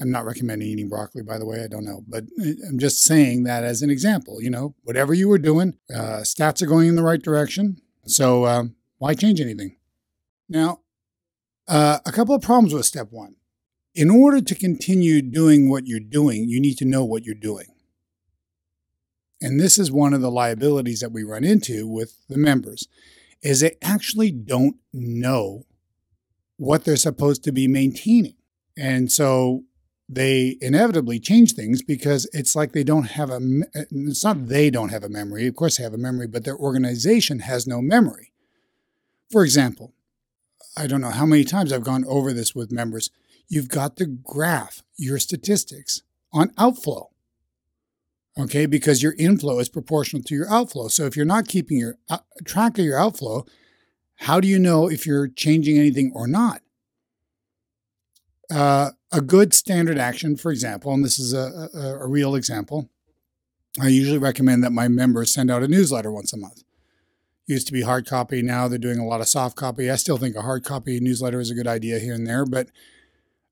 I'm 0.00 0.10
not 0.10 0.24
recommending 0.24 0.68
eating 0.68 0.88
broccoli, 0.88 1.22
by 1.22 1.38
the 1.38 1.46
way. 1.46 1.62
I 1.62 1.68
don't 1.68 1.84
know. 1.84 2.02
But 2.06 2.24
uh, 2.40 2.50
I'm 2.68 2.78
just 2.78 3.02
saying 3.02 3.44
that 3.44 3.64
as 3.64 3.82
an 3.82 3.90
example. 3.90 4.42
You 4.42 4.50
know, 4.50 4.74
whatever 4.82 5.14
you 5.14 5.28
were 5.28 5.38
doing, 5.38 5.74
uh, 5.92 6.22
stats 6.22 6.62
are 6.62 6.66
going 6.66 6.88
in 6.88 6.96
the 6.96 7.02
right 7.02 7.22
direction. 7.22 7.80
So 8.06 8.44
uh, 8.44 8.64
why 8.98 9.14
change 9.14 9.40
anything? 9.40 9.76
Now, 10.48 10.80
uh, 11.68 11.98
a 12.04 12.12
couple 12.12 12.34
of 12.34 12.42
problems 12.42 12.74
with 12.74 12.86
step 12.86 13.08
one 13.10 13.36
in 13.94 14.10
order 14.10 14.40
to 14.40 14.54
continue 14.54 15.22
doing 15.22 15.70
what 15.70 15.86
you're 15.86 16.00
doing, 16.00 16.48
you 16.48 16.60
need 16.60 16.76
to 16.78 16.84
know 16.84 17.04
what 17.04 17.24
you're 17.24 17.34
doing. 17.34 17.66
And 19.44 19.60
this 19.60 19.78
is 19.78 19.92
one 19.92 20.14
of 20.14 20.22
the 20.22 20.30
liabilities 20.30 21.00
that 21.00 21.12
we 21.12 21.22
run 21.22 21.44
into 21.44 21.86
with 21.86 22.16
the 22.30 22.38
members 22.38 22.88
is 23.42 23.60
they 23.60 23.76
actually 23.82 24.30
don't 24.30 24.76
know 24.90 25.66
what 26.56 26.84
they're 26.84 26.96
supposed 26.96 27.44
to 27.44 27.52
be 27.52 27.68
maintaining. 27.68 28.36
And 28.74 29.12
so 29.12 29.64
they 30.08 30.56
inevitably 30.62 31.20
change 31.20 31.52
things 31.52 31.82
because 31.82 32.26
it's 32.32 32.56
like 32.56 32.72
they 32.72 32.84
don't 32.84 33.10
have 33.10 33.28
a 33.28 33.36
uh, 33.36 33.84
it's 33.90 34.24
not 34.24 34.48
they 34.48 34.70
don't 34.70 34.88
have 34.88 35.04
a 35.04 35.10
memory. 35.10 35.46
Of 35.46 35.56
course 35.56 35.76
they 35.76 35.84
have 35.84 35.92
a 35.92 35.98
memory 35.98 36.26
but 36.26 36.44
their 36.44 36.56
organization 36.56 37.40
has 37.40 37.66
no 37.66 37.82
memory. 37.82 38.32
For 39.30 39.44
example 39.44 39.92
i 40.76 40.86
don't 40.86 41.02
know 41.02 41.10
how 41.10 41.26
many 41.26 41.44
times 41.44 41.72
i've 41.72 41.84
gone 41.84 42.06
over 42.06 42.32
this 42.32 42.54
with 42.54 42.72
members. 42.72 43.10
You've 43.46 43.68
got 43.68 43.98
to 43.98 44.06
graph 44.06 44.82
your 44.96 45.18
statistics 45.18 46.00
on 46.32 46.50
outflow 46.56 47.10
okay 48.38 48.66
because 48.66 49.02
your 49.02 49.14
inflow 49.18 49.58
is 49.58 49.68
proportional 49.68 50.22
to 50.22 50.34
your 50.34 50.50
outflow 50.50 50.88
so 50.88 51.04
if 51.04 51.16
you're 51.16 51.24
not 51.24 51.48
keeping 51.48 51.78
your 51.78 51.96
uh, 52.08 52.18
track 52.44 52.78
of 52.78 52.84
your 52.84 52.98
outflow 52.98 53.44
how 54.16 54.40
do 54.40 54.48
you 54.48 54.58
know 54.58 54.88
if 54.88 55.06
you're 55.06 55.28
changing 55.28 55.78
anything 55.78 56.12
or 56.14 56.26
not 56.26 56.60
uh, 58.50 58.90
a 59.12 59.20
good 59.20 59.54
standard 59.54 59.98
action, 59.98 60.36
for 60.36 60.50
example, 60.50 60.92
and 60.92 61.04
this 61.04 61.18
is 61.18 61.32
a, 61.32 61.68
a, 61.74 61.98
a, 62.00 62.08
real 62.08 62.34
example, 62.34 62.90
I 63.80 63.88
usually 63.88 64.18
recommend 64.18 64.62
that 64.64 64.70
my 64.72 64.88
members 64.88 65.32
send 65.32 65.50
out 65.50 65.62
a 65.62 65.68
newsletter 65.68 66.12
once 66.12 66.32
a 66.32 66.36
month. 66.36 66.62
Used 67.46 67.66
to 67.66 67.72
be 67.72 67.82
hard 67.82 68.06
copy, 68.06 68.42
now 68.42 68.68
they're 68.68 68.78
doing 68.78 68.98
a 68.98 69.06
lot 69.06 69.20
of 69.20 69.28
soft 69.28 69.56
copy. 69.56 69.90
I 69.90 69.96
still 69.96 70.16
think 70.16 70.36
a 70.36 70.42
hard 70.42 70.64
copy 70.64 70.98
newsletter 71.00 71.40
is 71.40 71.50
a 71.50 71.54
good 71.54 71.66
idea 71.66 71.98
here 71.98 72.14
and 72.14 72.26
there, 72.26 72.44
but 72.44 72.68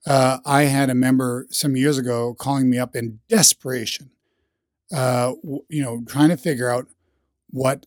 uh, 0.07 0.39
I 0.45 0.63
had 0.63 0.91
a 0.91 0.95
member 0.95 1.47
some 1.51 1.77
years 1.77 1.99
ago 1.99 2.35
calling 2.35 2.69
me 2.69 2.79
up 2.79 2.97
in 2.97 3.21
desperation, 3.29 4.11
uh, 4.93 5.33
you 5.69 5.83
know, 5.83 6.03
trying 6.07 6.29
to 6.29 6.37
figure 6.37 6.69
out 6.69 6.87
what 7.51 7.87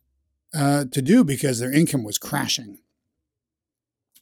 uh, 0.53 0.85
to 0.91 1.01
do 1.01 1.23
because 1.23 1.59
their 1.59 1.71
income 1.71 2.03
was 2.03 2.17
crashing. 2.17 2.79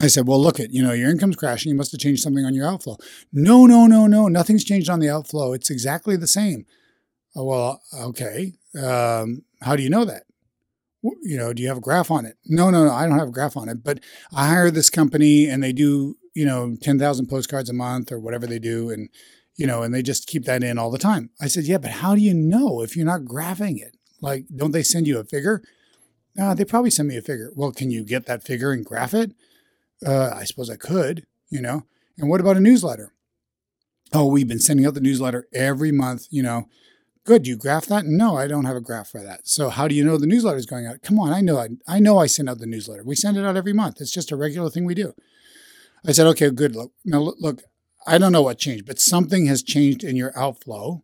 I 0.01 0.07
said, 0.07 0.27
well, 0.27 0.41
look 0.41 0.59
at, 0.59 0.71
you 0.71 0.83
know, 0.83 0.91
your 0.91 1.09
income's 1.09 1.35
crashing. 1.35 1.69
You 1.69 1.77
must 1.77 1.91
have 1.91 2.01
changed 2.01 2.21
something 2.21 2.43
on 2.43 2.53
your 2.53 2.67
outflow. 2.67 2.97
No, 3.31 3.65
no, 3.65 3.87
no, 3.87 4.07
no. 4.07 4.27
Nothing's 4.27 4.65
changed 4.65 4.89
on 4.89 4.99
the 4.99 5.09
outflow. 5.09 5.53
It's 5.53 5.69
exactly 5.69 6.17
the 6.17 6.27
same. 6.27 6.65
Oh, 7.35 7.45
well, 7.45 7.81
okay. 8.01 8.53
Um, 8.77 9.43
how 9.61 9.75
do 9.75 9.83
you 9.83 9.89
know 9.89 10.03
that? 10.03 10.23
You 11.03 11.37
know, 11.37 11.53
do 11.53 11.61
you 11.61 11.67
have 11.67 11.77
a 11.77 11.81
graph 11.81 12.11
on 12.11 12.25
it? 12.25 12.37
No, 12.45 12.69
no, 12.69 12.85
no. 12.85 12.91
I 12.91 13.07
don't 13.07 13.19
have 13.19 13.29
a 13.29 13.31
graph 13.31 13.55
on 13.55 13.69
it. 13.69 13.83
But 13.83 13.99
I 14.33 14.47
hire 14.47 14.71
this 14.71 14.89
company 14.89 15.47
and 15.47 15.63
they 15.63 15.73
do, 15.73 16.17
you 16.33 16.45
know, 16.45 16.75
10,000 16.81 17.27
postcards 17.27 17.69
a 17.69 17.73
month 17.73 18.11
or 18.11 18.19
whatever 18.19 18.47
they 18.47 18.59
do. 18.59 18.89
And, 18.89 19.09
you 19.55 19.67
know, 19.67 19.83
and 19.83 19.93
they 19.93 20.01
just 20.01 20.27
keep 20.27 20.45
that 20.45 20.63
in 20.63 20.77
all 20.77 20.91
the 20.91 20.97
time. 20.97 21.29
I 21.39 21.47
said, 21.47 21.65
yeah, 21.65 21.77
but 21.77 21.91
how 21.91 22.15
do 22.15 22.21
you 22.21 22.33
know 22.33 22.81
if 22.81 22.95
you're 22.95 23.05
not 23.05 23.21
graphing 23.21 23.79
it? 23.81 23.97
Like, 24.21 24.45
don't 24.55 24.71
they 24.71 24.83
send 24.83 25.07
you 25.07 25.19
a 25.19 25.23
figure? 25.23 25.61
Uh, 26.39 26.53
they 26.53 26.65
probably 26.65 26.89
send 26.89 27.09
me 27.09 27.17
a 27.17 27.21
figure. 27.21 27.51
Well, 27.55 27.71
can 27.71 27.91
you 27.91 28.03
get 28.03 28.25
that 28.25 28.43
figure 28.43 28.71
and 28.71 28.85
graph 28.85 29.13
it? 29.13 29.33
Uh, 30.05 30.31
I 30.33 30.43
suppose 30.45 30.69
I 30.69 30.75
could, 30.75 31.25
you 31.49 31.61
know. 31.61 31.83
And 32.17 32.29
what 32.29 32.41
about 32.41 32.57
a 32.57 32.61
newsletter? 32.61 33.13
Oh, 34.11 34.27
we've 34.27 34.47
been 34.47 34.59
sending 34.59 34.85
out 34.85 34.93
the 34.93 35.01
newsletter 35.01 35.47
every 35.53 35.91
month, 35.91 36.27
you 36.29 36.43
know. 36.43 36.67
Good. 37.25 37.47
You 37.47 37.55
graph 37.55 37.85
that? 37.85 38.05
No, 38.05 38.35
I 38.35 38.47
don't 38.47 38.65
have 38.65 38.75
a 38.75 38.81
graph 38.81 39.09
for 39.09 39.23
that. 39.23 39.47
So 39.47 39.69
how 39.69 39.87
do 39.87 39.95
you 39.95 40.03
know 40.03 40.17
the 40.17 40.27
newsletter 40.27 40.57
is 40.57 40.65
going 40.65 40.85
out? 40.85 41.01
Come 41.01 41.19
on, 41.19 41.31
I 41.31 41.39
know 41.41 41.57
I, 41.57 41.69
I 41.87 41.99
know 41.99 42.17
I 42.17 42.25
send 42.25 42.49
out 42.49 42.59
the 42.59 42.65
newsletter. 42.65 43.03
We 43.03 43.15
send 43.15 43.37
it 43.37 43.45
out 43.45 43.55
every 43.55 43.71
month. 43.71 44.01
It's 44.01 44.11
just 44.11 44.31
a 44.31 44.35
regular 44.35 44.69
thing 44.69 44.83
we 44.85 44.93
do. 44.93 45.13
I 46.05 46.11
said, 46.11 46.27
okay, 46.27 46.49
good. 46.49 46.75
Look, 46.75 46.91
now 47.05 47.33
look, 47.39 47.63
I 48.05 48.17
don't 48.17 48.31
know 48.31 48.41
what 48.41 48.57
changed, 48.57 48.85
but 48.85 48.99
something 48.99 49.45
has 49.45 49.63
changed 49.63 50.03
in 50.03 50.15
your 50.15 50.37
outflow. 50.37 51.03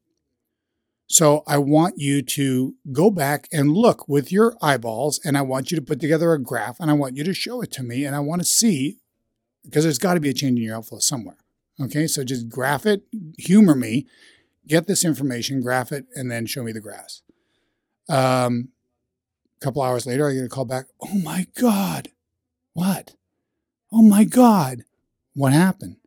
So 1.07 1.43
I 1.47 1.57
want 1.57 1.95
you 1.97 2.21
to 2.21 2.75
go 2.91 3.09
back 3.09 3.47
and 3.51 3.71
look 3.71 4.07
with 4.07 4.31
your 4.31 4.55
eyeballs, 4.61 5.19
and 5.23 5.37
I 5.37 5.41
want 5.41 5.71
you 5.71 5.75
to 5.75 5.83
put 5.83 5.99
together 5.99 6.33
a 6.33 6.41
graph, 6.41 6.79
and 6.79 6.89
I 6.89 6.93
want 6.93 7.17
you 7.17 7.23
to 7.23 7.33
show 7.33 7.61
it 7.61 7.71
to 7.73 7.83
me, 7.83 8.05
and 8.05 8.15
I 8.15 8.19
want 8.19 8.41
to 8.41 8.45
see 8.45 8.97
because 9.63 9.83
there's 9.83 9.97
got 9.97 10.13
to 10.15 10.19
be 10.19 10.29
a 10.29 10.33
change 10.33 10.57
in 10.57 10.65
your 10.65 10.77
outflow 10.77 10.99
somewhere. 10.99 11.37
Okay, 11.81 12.07
so 12.07 12.23
just 12.23 12.49
graph 12.49 12.85
it, 12.85 13.03
humor 13.37 13.75
me, 13.75 14.05
get 14.67 14.87
this 14.87 15.05
information, 15.05 15.61
graph 15.61 15.91
it, 15.91 16.05
and 16.15 16.29
then 16.29 16.45
show 16.45 16.63
me 16.63 16.71
the 16.71 16.81
graphs. 16.81 17.23
Um, 18.09 18.69
a 19.61 19.63
couple 19.63 19.81
hours 19.81 20.05
later, 20.05 20.29
I 20.29 20.33
get 20.33 20.45
a 20.45 20.49
call 20.49 20.65
back. 20.65 20.85
Oh 21.01 21.17
my 21.19 21.47
God, 21.55 22.09
what? 22.73 23.15
Oh 23.91 24.01
my 24.01 24.25
God, 24.25 24.83
what 25.33 25.53
happened? 25.53 25.97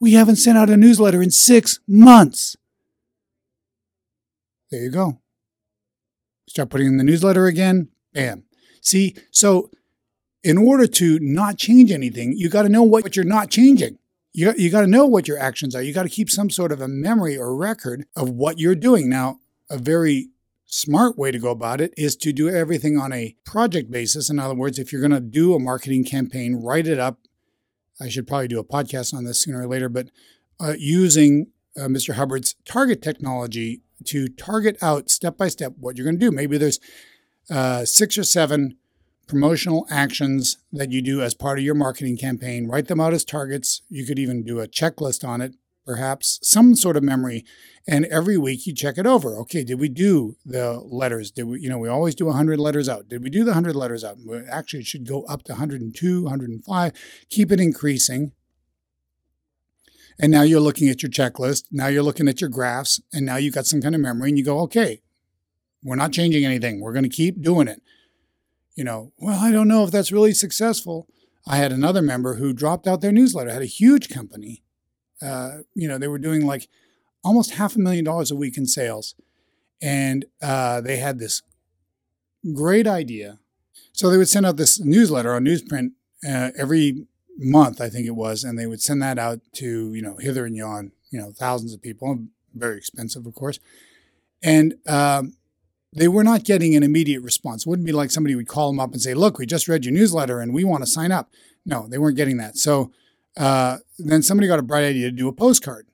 We 0.00 0.14
haven't 0.14 0.36
sent 0.36 0.56
out 0.56 0.70
a 0.70 0.76
newsletter 0.76 1.22
in 1.22 1.30
six 1.30 1.78
months. 1.86 2.56
There 4.70 4.82
you 4.82 4.90
go. 4.90 5.20
Start 6.48 6.70
putting 6.70 6.86
in 6.86 6.96
the 6.96 7.04
newsletter 7.04 7.46
again. 7.46 7.88
Bam. 8.12 8.44
See, 8.80 9.14
so 9.30 9.70
in 10.42 10.56
order 10.56 10.86
to 10.86 11.18
not 11.20 11.58
change 11.58 11.92
anything, 11.92 12.32
you 12.36 12.48
got 12.48 12.62
to 12.62 12.68
know 12.68 12.82
what 12.82 13.14
you're 13.14 13.24
not 13.24 13.50
changing. 13.50 13.98
You, 14.32 14.54
you 14.56 14.70
got 14.70 14.82
to 14.82 14.86
know 14.86 15.06
what 15.06 15.28
your 15.28 15.38
actions 15.38 15.74
are. 15.74 15.82
You 15.82 15.92
got 15.92 16.04
to 16.04 16.08
keep 16.08 16.30
some 16.30 16.50
sort 16.50 16.72
of 16.72 16.80
a 16.80 16.88
memory 16.88 17.36
or 17.36 17.54
record 17.54 18.06
of 18.16 18.30
what 18.30 18.58
you're 18.58 18.74
doing. 18.74 19.08
Now, 19.08 19.40
a 19.68 19.76
very 19.76 20.30
smart 20.66 21.18
way 21.18 21.30
to 21.30 21.38
go 21.38 21.50
about 21.50 21.80
it 21.80 21.92
is 21.96 22.16
to 22.16 22.32
do 22.32 22.48
everything 22.48 22.96
on 22.96 23.12
a 23.12 23.36
project 23.44 23.90
basis. 23.90 24.30
In 24.30 24.38
other 24.38 24.54
words, 24.54 24.78
if 24.78 24.92
you're 24.92 25.00
going 25.00 25.10
to 25.10 25.20
do 25.20 25.54
a 25.54 25.58
marketing 25.58 26.04
campaign, 26.04 26.54
write 26.54 26.86
it 26.86 26.98
up. 26.98 27.18
I 28.00 28.08
should 28.08 28.26
probably 28.26 28.48
do 28.48 28.58
a 28.58 28.64
podcast 28.64 29.14
on 29.14 29.24
this 29.24 29.40
sooner 29.40 29.62
or 29.62 29.66
later, 29.66 29.88
but 29.88 30.10
uh, 30.58 30.74
using 30.78 31.48
uh, 31.76 31.82
Mr. 31.82 32.14
Hubbard's 32.14 32.54
target 32.64 33.02
technology 33.02 33.82
to 34.04 34.28
target 34.28 34.76
out 34.82 35.10
step 35.10 35.36
by 35.36 35.48
step 35.48 35.74
what 35.78 35.96
you're 35.96 36.04
going 36.04 36.18
to 36.18 36.26
do. 36.26 36.34
Maybe 36.34 36.58
there's 36.58 36.80
uh, 37.50 37.84
six 37.84 38.16
or 38.16 38.24
seven 38.24 38.76
promotional 39.26 39.86
actions 39.90 40.58
that 40.72 40.90
you 40.90 41.00
do 41.00 41.22
as 41.22 41.34
part 41.34 41.58
of 41.58 41.64
your 41.64 41.74
marketing 41.74 42.16
campaign. 42.16 42.66
Write 42.66 42.88
them 42.88 43.00
out 43.00 43.14
as 43.14 43.24
targets. 43.24 43.82
You 43.88 44.04
could 44.04 44.18
even 44.18 44.42
do 44.42 44.58
a 44.58 44.66
checklist 44.66 45.26
on 45.26 45.40
it, 45.40 45.54
perhaps 45.84 46.38
some 46.42 46.74
sort 46.74 46.96
of 46.96 47.02
memory. 47.02 47.44
And 47.88 48.04
every 48.06 48.36
week 48.36 48.66
you 48.66 48.74
check 48.74 48.98
it 48.98 49.06
over. 49.06 49.36
Okay, 49.40 49.64
did 49.64 49.80
we 49.80 49.88
do 49.88 50.36
the 50.44 50.80
letters? 50.80 51.30
Did 51.30 51.44
we, 51.44 51.60
you 51.60 51.68
know, 51.68 51.78
we 51.78 51.88
always 51.88 52.14
do 52.14 52.26
100 52.26 52.58
letters 52.58 52.88
out. 52.88 53.08
Did 53.08 53.22
we 53.22 53.30
do 53.30 53.44
the 53.44 53.52
100 53.52 53.74
letters 53.74 54.04
out? 54.04 54.18
Actually, 54.50 54.80
it 54.80 54.86
should 54.86 55.06
go 55.06 55.24
up 55.24 55.42
to 55.44 55.52
102, 55.52 56.22
105. 56.22 56.92
Keep 57.30 57.52
it 57.52 57.60
increasing 57.60 58.32
and 60.22 60.30
now 60.30 60.42
you're 60.42 60.60
looking 60.60 60.90
at 60.90 61.02
your 61.02 61.10
checklist. 61.10 61.64
Now 61.70 61.86
you're 61.86 62.02
looking 62.02 62.28
at 62.28 62.42
your 62.42 62.50
graphs. 62.50 63.00
And 63.12 63.24
now 63.24 63.36
you've 63.36 63.54
got 63.54 63.66
some 63.66 63.80
kind 63.80 63.94
of 63.94 64.02
memory 64.02 64.28
and 64.28 64.38
you 64.38 64.44
go, 64.44 64.60
okay, 64.60 65.00
we're 65.82 65.96
not 65.96 66.12
changing 66.12 66.44
anything. 66.44 66.80
We're 66.80 66.92
going 66.92 67.04
to 67.04 67.08
keep 67.08 67.40
doing 67.42 67.68
it. 67.68 67.82
You 68.74 68.84
know, 68.84 69.12
well, 69.18 69.40
I 69.40 69.50
don't 69.50 69.68
know 69.68 69.82
if 69.84 69.90
that's 69.90 70.12
really 70.12 70.32
successful. 70.32 71.08
I 71.46 71.56
had 71.56 71.72
another 71.72 72.02
member 72.02 72.34
who 72.34 72.52
dropped 72.52 72.86
out 72.86 73.00
their 73.00 73.12
newsletter, 73.12 73.50
had 73.50 73.62
a 73.62 73.66
huge 73.66 74.10
company. 74.10 74.62
Uh, 75.22 75.58
you 75.74 75.88
know, 75.88 75.98
they 75.98 76.08
were 76.08 76.18
doing 76.18 76.46
like 76.46 76.68
almost 77.22 77.52
half 77.52 77.76
a 77.76 77.78
million 77.78 78.04
dollars 78.04 78.30
a 78.30 78.36
week 78.36 78.56
in 78.56 78.66
sales. 78.66 79.14
And 79.82 80.24
uh, 80.42 80.80
they 80.80 80.96
had 80.98 81.18
this 81.18 81.42
great 82.54 82.86
idea. 82.86 83.38
So 83.92 84.10
they 84.10 84.16
would 84.16 84.28
send 84.28 84.46
out 84.46 84.56
this 84.56 84.80
newsletter 84.80 85.34
on 85.34 85.44
newsprint 85.44 85.92
uh, 86.26 86.50
every 86.56 87.06
month, 87.38 87.80
I 87.80 87.88
think 87.88 88.06
it 88.06 88.14
was, 88.14 88.44
and 88.44 88.58
they 88.58 88.66
would 88.66 88.82
send 88.82 89.02
that 89.02 89.18
out 89.18 89.40
to 89.54 89.94
you 89.94 90.02
know 90.02 90.16
hither 90.16 90.44
and 90.44 90.56
yon, 90.56 90.92
you 91.10 91.18
know, 91.18 91.32
thousands 91.32 91.72
of 91.72 91.82
people, 91.82 92.26
very 92.54 92.76
expensive, 92.76 93.26
of 93.26 93.34
course, 93.34 93.58
and 94.42 94.74
um, 94.86 95.34
they 95.94 96.08
were 96.08 96.24
not 96.24 96.44
getting 96.44 96.76
an 96.76 96.82
immediate 96.82 97.22
response. 97.22 97.66
It 97.66 97.68
wouldn't 97.70 97.86
be 97.86 97.92
like 97.92 98.10
somebody 98.10 98.34
would 98.34 98.48
call 98.48 98.70
them 98.70 98.80
up 98.80 98.92
and 98.92 99.00
say, 99.00 99.14
"Look, 99.14 99.38
we 99.38 99.46
just 99.46 99.68
read 99.68 99.84
your 99.84 99.94
newsletter 99.94 100.40
and 100.40 100.52
we 100.52 100.64
want 100.64 100.82
to 100.82 100.90
sign 100.90 101.12
up." 101.12 101.30
No, 101.64 101.86
they 101.88 101.98
weren't 101.98 102.16
getting 102.16 102.36
that. 102.38 102.56
So 102.56 102.92
uh, 103.36 103.78
then 103.98 104.22
somebody 104.22 104.48
got 104.48 104.58
a 104.58 104.62
bright 104.62 104.84
idea 104.84 105.10
to 105.10 105.16
do 105.16 105.28
a 105.28 105.32
postcard. 105.32 105.86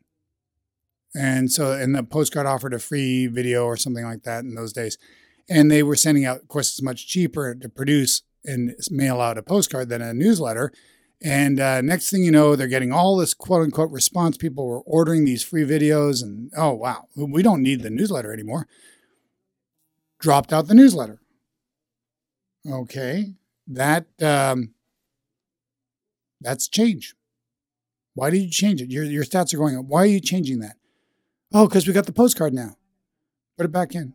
And 1.15 1.51
so, 1.51 1.73
and 1.73 1.95
the 1.95 2.03
postcard 2.03 2.47
offered 2.47 2.75
a 2.75 2.79
free 2.79 3.27
video 3.27 3.65
or 3.65 3.77
something 3.77 4.05
like 4.05 4.23
that 4.25 4.45
in 4.45 4.55
those 4.55 4.73
days. 4.73 4.99
And 5.49 5.71
they 5.71 5.83
were 5.83 5.97
sending 5.97 6.25
out, 6.27 6.41
of 6.41 6.49
course, 6.49 6.71
it's 6.71 6.83
much 6.83 7.07
cheaper 7.07 7.55
to 7.55 7.69
produce 7.69 8.23
and 8.45 8.75
mail 8.91 9.21
out 9.21 9.39
a 9.39 9.43
postcard 9.43 9.89
than 9.89 10.03
a 10.03 10.13
newsletter. 10.13 10.73
And 11.23 11.59
uh, 11.59 11.81
next 11.81 12.11
thing 12.11 12.25
you 12.25 12.31
know, 12.31 12.55
they're 12.55 12.69
getting 12.69 12.93
all 12.93 13.17
this 13.17 13.33
quote 13.33 13.63
unquote 13.63 13.91
response. 13.91 14.37
People 14.37 14.67
were 14.67 14.81
ordering 14.81 15.25
these 15.25 15.43
free 15.43 15.65
videos, 15.65 16.23
and 16.23 16.51
oh, 16.57 16.75
wow, 16.75 17.07
we 17.17 17.43
don't 17.43 17.63
need 17.63 17.83
the 17.83 17.91
newsletter 17.91 18.33
anymore. 18.33 18.69
Dropped 20.19 20.53
out 20.53 20.69
the 20.69 20.75
newsletter. 20.75 21.21
Okay, 22.71 23.35
that 23.67 24.07
um, 24.21 24.75
that's 26.41 26.69
change. 26.69 27.15
Why 28.17 28.31
did 28.31 28.39
you 28.39 28.51
change 28.51 28.81
it? 28.81 28.91
Your, 28.91 29.05
your 29.05 29.25
stats 29.25 29.53
are 29.53 29.59
going 29.59 29.77
up. 29.77 29.85
Why 29.85 30.01
are 30.01 30.07
you 30.07 30.21
changing 30.21 30.61
that? 30.61 30.77
Oh, 31.53 31.69
because 31.69 31.87
we 31.87 31.93
got 31.93 32.07
the 32.07 32.13
postcard 32.13 32.55
now. 32.55 32.77
Put 33.59 33.67
it 33.67 33.73
back 33.73 33.95
in. 33.95 34.15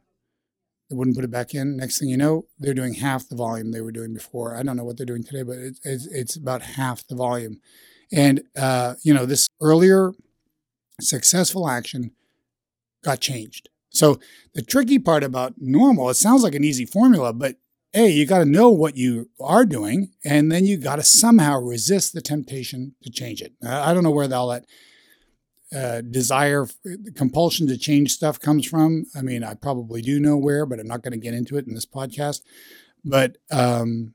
They 0.90 0.96
wouldn't 0.96 1.16
put 1.16 1.24
it 1.24 1.30
back 1.30 1.54
in. 1.54 1.78
Next 1.78 2.00
thing 2.00 2.10
you 2.10 2.18
know, 2.18 2.48
they're 2.58 2.74
doing 2.74 2.96
half 2.96 3.30
the 3.30 3.36
volume 3.36 3.72
they 3.72 3.80
were 3.80 3.92
doing 3.92 4.12
before. 4.12 4.58
I 4.58 4.64
don't 4.64 4.76
know 4.76 4.84
what 4.84 4.98
they're 4.98 5.06
doing 5.06 5.24
today, 5.24 5.44
but 5.44 5.58
it's, 5.60 5.80
it's, 5.84 6.08
it's 6.08 6.36
about 6.36 6.64
half 6.64 7.06
the 7.08 7.16
volume. 7.16 7.62
And, 8.12 8.42
uh, 8.58 8.96
you 9.04 9.14
know, 9.14 9.28
this 9.28 9.48
earlier 9.62 10.14
successful 11.00 11.70
action 11.70 12.12
got 13.04 13.20
changed. 13.20 13.70
So 13.92 14.20
the 14.56 14.64
tricky 14.64 14.98
part 14.98 15.24
about 15.24 15.54
normal, 15.58 16.10
it 16.10 16.16
sounds 16.16 16.42
like 16.42 16.56
an 16.56 16.64
easy 16.64 16.86
formula, 16.86 17.34
but 17.34 17.58
A, 17.94 18.10
you 18.10 18.26
got 18.26 18.40
to 18.40 18.46
know 18.46 18.70
what 18.70 18.96
you 18.96 19.30
are 19.40 19.66
doing, 19.66 20.12
and 20.24 20.52
then 20.52 20.66
you 20.66 20.78
got 20.78 20.96
to 20.96 21.04
somehow 21.04 21.60
resist 21.60 22.14
the 22.14 22.22
temptation 22.22 22.96
to 23.04 23.10
change 23.10 23.42
it. 23.42 23.54
I 23.66 23.94
don't 23.94 24.04
know 24.04 24.12
where 24.12 24.34
all 24.34 24.48
that 24.48 24.66
uh, 25.76 26.02
desire, 26.02 26.68
compulsion 27.16 27.68
to 27.68 27.78
change 27.78 28.12
stuff 28.12 28.40
comes 28.40 28.66
from. 28.66 29.06
I 29.16 29.22
mean, 29.22 29.44
I 29.44 29.56
probably 29.56 30.02
do 30.02 30.20
know 30.20 30.38
where, 30.38 30.66
but 30.66 30.80
I'm 30.80 30.88
not 30.88 31.02
going 31.02 31.14
to 31.14 31.18
get 31.18 31.34
into 31.34 31.58
it 31.58 31.68
in 31.68 31.74
this 31.74 31.86
podcast. 31.86 32.42
But 33.04 33.38
um, 33.50 34.14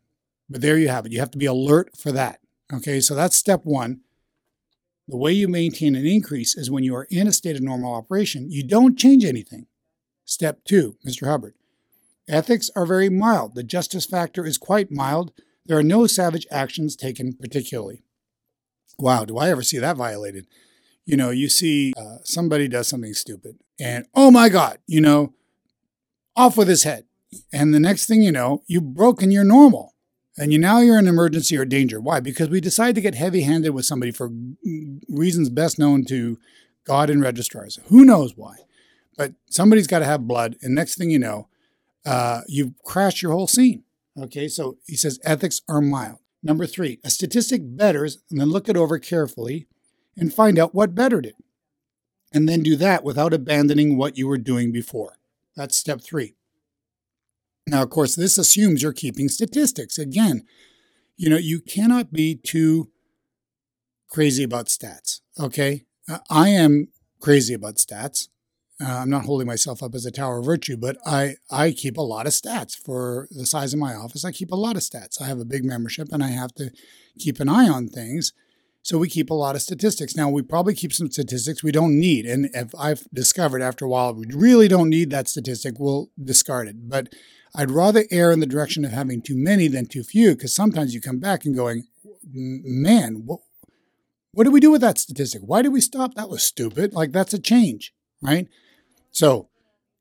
but 0.49 0.61
there 0.61 0.79
you 0.79 0.89
have 0.89 1.07
it. 1.07 1.13
You 1.13 1.21
have 1.21 1.31
to 1.33 1.39
be 1.39 1.47
alert 1.47 1.97
for 1.97 2.13
that. 2.13 2.41
Okay, 2.73 3.01
so 3.01 3.15
that's 3.15 3.37
step 3.37 3.63
one. 3.65 4.01
The 5.09 5.17
way 5.17 5.33
you 5.33 5.49
maintain 5.49 5.95
an 5.95 6.07
increase 6.07 6.57
is 6.57 6.71
when 6.71 6.83
you 6.83 6.95
are 6.95 7.07
in 7.11 7.29
a 7.29 7.33
state 7.33 7.57
of 7.57 7.63
normal 7.63 7.95
operation, 7.95 8.51
you 8.51 8.67
don't 8.67 8.99
change 8.99 9.25
anything. 9.25 9.67
Step 10.25 10.65
two, 10.65 10.97
Mr. 11.07 11.27
Hubbard. 11.27 11.55
Ethics 12.29 12.71
are 12.75 12.87
very 12.87 13.09
mild. 13.09 13.55
The 13.55 13.63
justice 13.63 14.07
factor 14.07 14.45
is 14.45 14.59
quite 14.59 14.91
mild. 14.91 15.33
There 15.65 15.79
are 15.79 15.83
no 15.83 16.07
savage 16.07 16.47
actions 16.51 16.97
taken 16.97 17.33
particularly. 17.35 18.03
Wow, 18.99 19.25
do 19.25 19.39
I 19.39 19.51
ever 19.51 19.63
see 19.63 19.79
that 19.79 19.97
violated? 19.97 20.47
You 21.05 21.17
know, 21.17 21.31
you 21.31 21.49
see 21.49 21.93
uh, 21.97 22.19
somebody 22.25 22.67
does 22.67 22.89
something 22.89 23.15
stupid 23.15 23.59
and, 23.79 24.07
oh 24.15 24.31
my 24.31 24.49
God, 24.49 24.79
you 24.87 25.01
know, 25.01 25.35
off 26.35 26.57
with 26.57 26.69
his 26.69 26.83
head. 26.83 27.05
And 27.53 27.75
the 27.75 27.81
next 27.81 28.07
thing 28.07 28.23
you 28.23 28.33
know, 28.33 28.63
you've 28.67 28.95
broken 28.95 29.31
your 29.31 29.45
normal 29.45 29.95
and 30.39 30.53
you 30.53 30.59
now 30.59 30.81
you're 30.81 30.99
in 30.99 31.07
emergency 31.07 31.57
or 31.57 31.65
danger. 31.65 32.01
Why? 32.01 32.21
Because 32.21 32.49
we 32.49 32.61
decided 32.61 32.95
to 32.97 33.01
get 33.01 33.15
heavy-handed 33.15 33.71
with 33.71 33.85
somebody 33.85 34.11
for 34.11 34.31
reasons 35.09 35.49
best 35.49 35.79
known 35.79 36.05
to 36.07 36.39
God 36.85 37.11
and 37.11 37.23
registrars. 37.23 37.79
Who 37.87 38.05
knows 38.05 38.37
why? 38.37 38.57
But 39.17 39.33
somebody's 39.49 39.87
got 39.87 40.01
to 40.01 40.05
have 40.05 40.29
blood, 40.29 40.57
and 40.61 40.75
next 40.75 40.97
thing 40.97 41.11
you 41.11 41.19
know, 41.19 41.49
uh, 42.07 42.43
you've 42.47 42.73
crashed 42.85 43.21
your 43.21 43.33
whole 43.33 43.47
scene. 43.47 43.83
Okay, 44.19 44.49
so 44.49 44.79
he 44.87 44.97
says 44.97 45.21
ethics 45.25 45.61
are 45.69 45.83
mild. 45.83 46.19
Number 46.43 46.67
three, 46.67 47.01
a 47.05 47.11
statistic 47.11 47.61
betters, 47.65 48.19
and 48.31 48.41
then 48.41 48.49
look 48.49 48.69
it 48.69 48.77
over 48.77 48.99
carefully 48.99 49.67
and 50.17 50.33
find 50.33 50.59
out 50.59 50.75
what 50.75 50.95
bettered 50.95 51.27
it. 51.27 51.35
And 52.33 52.49
then 52.49 52.63
do 52.63 52.77
that 52.77 53.05
without 53.05 53.35
abandoning 53.35 53.97
what 53.97 54.17
you 54.17 54.27
were 54.27 54.39
doing 54.39 54.73
before. 54.73 55.19
That's 55.57 55.77
step 55.77 56.01
three. 56.01 56.35
Now, 57.67 57.83
of 57.83 57.91
course, 57.91 58.15
this 58.15 58.39
assumes 58.39 58.83
you're 58.83 58.93
keeping 58.93 59.29
statistics. 59.29 59.99
Again, 59.99 60.45
you 61.17 61.29
know, 61.29 61.37
you 61.37 61.61
cannot 61.61 62.13
be 62.13 62.37
too 62.37 62.91
crazy 64.09 64.45
about 64.45 64.67
stats. 64.67 65.21
Okay. 65.39 65.85
I 66.31 66.51
am 66.51 66.89
crazy 67.21 67.55
about 67.55 67.77
stats. 67.77 68.29
Uh, 68.79 68.99
I'm 68.99 69.11
not 69.11 69.25
holding 69.25 69.47
myself 69.47 69.83
up 69.83 69.95
as 69.95 70.05
a 70.05 70.11
tower 70.11 70.39
of 70.39 70.45
virtue, 70.45 70.77
but 70.77 70.99
I, 71.07 71.37
I 71.51 71.73
keep 71.73 71.97
a 71.97 72.03
lot 72.03 72.27
of 72.27 72.33
stats 72.35 72.77
for 72.77 73.27
the 73.31 73.47
size 73.47 73.73
of 73.73 73.79
my 73.79 73.95
office. 73.95 74.25
I 74.25 74.33
keep 74.33 74.53
a 74.53 74.57
lot 74.57 74.77
of 74.77 74.83
stats. 74.83 75.21
I 75.21 75.27
have 75.27 75.41
a 75.41 75.47
big 75.47 75.65
membership 75.65 76.09
and 76.13 76.23
I 76.23 76.29
have 76.29 76.55
to 76.57 76.71
keep 77.19 77.41
an 77.41 77.49
eye 77.49 77.69
on 77.69 77.89
things. 77.89 78.33
So 78.83 78.99
we 78.99 79.09
keep 79.09 79.31
a 79.31 79.35
lot 79.35 79.57
of 79.57 79.63
statistics. 79.63 80.15
Now, 80.15 80.29
we 80.29 80.43
probably 80.43 80.75
keep 80.75 80.93
some 80.93 81.11
statistics 81.11 81.65
we 81.65 81.73
don't 81.73 81.99
need. 81.99 82.27
And 82.27 82.51
if 82.53 82.73
I've 82.79 83.09
discovered 83.13 83.63
after 83.63 83.85
a 83.85 83.89
while 83.89 84.15
we 84.15 84.27
really 84.33 84.69
don't 84.69 84.91
need 84.91 85.11
that 85.11 85.29
statistic, 85.29 85.77
we'll 85.79 86.11
discard 86.23 86.69
it. 86.69 86.89
But 86.89 87.13
I'd 87.55 87.71
rather 87.71 88.05
err 88.11 88.31
in 88.31 88.41
the 88.41 88.47
direction 88.47 88.85
of 88.85 88.93
having 88.93 89.23
too 89.23 89.37
many 89.37 89.67
than 89.69 89.87
too 89.87 90.05
few 90.05 90.35
because 90.35 90.55
sometimes 90.55 90.95
you 90.95 91.01
come 91.01 91.19
back 91.19 91.45
and 91.47 91.57
going, 91.57 91.85
man, 92.23 93.23
what, 93.25 93.41
what 94.33 94.45
did 94.45 94.53
we 94.53 94.61
do 94.61 94.71
with 94.71 94.83
that 94.83 94.99
statistic? 94.99 95.41
Why 95.43 95.63
did 95.63 95.73
we 95.73 95.81
stop? 95.81 96.15
That 96.15 96.29
was 96.29 96.45
stupid. 96.45 96.93
Like 96.93 97.13
that's 97.13 97.33
a 97.33 97.41
change, 97.41 97.95
right? 98.23 98.47
So 99.17 99.49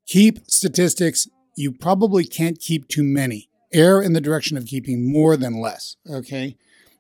keep 0.06 0.40
statistics. 0.52 1.30
You 1.56 1.72
probably 1.72 2.26
can't 2.26 2.60
keep 2.60 2.90
too 2.90 3.02
many. 3.02 3.50
Err 3.74 4.02
in 4.02 4.12
the 4.12 4.20
direction 4.20 4.58
of 4.58 4.66
keeping 4.66 5.10
more 5.10 5.38
than 5.38 5.62
less, 5.62 5.96
okay? 6.10 6.58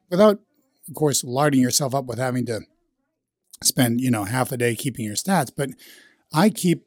Without, 0.10 0.40
of 0.88 0.96
course, 0.96 1.26
larding 1.26 1.60
yourself 1.60 1.94
up 1.94 2.06
with 2.06 2.18
having 2.18 2.46
to 2.46 2.62
spend, 3.62 4.00
you 4.00 4.10
know, 4.10 4.24
half 4.24 4.54
a 4.54 4.58
day 4.58 4.76
keeping 4.76 5.04
your 5.04 5.16
stats. 5.16 5.52
But 5.54 5.72
I 6.34 6.50
keep, 6.50 6.86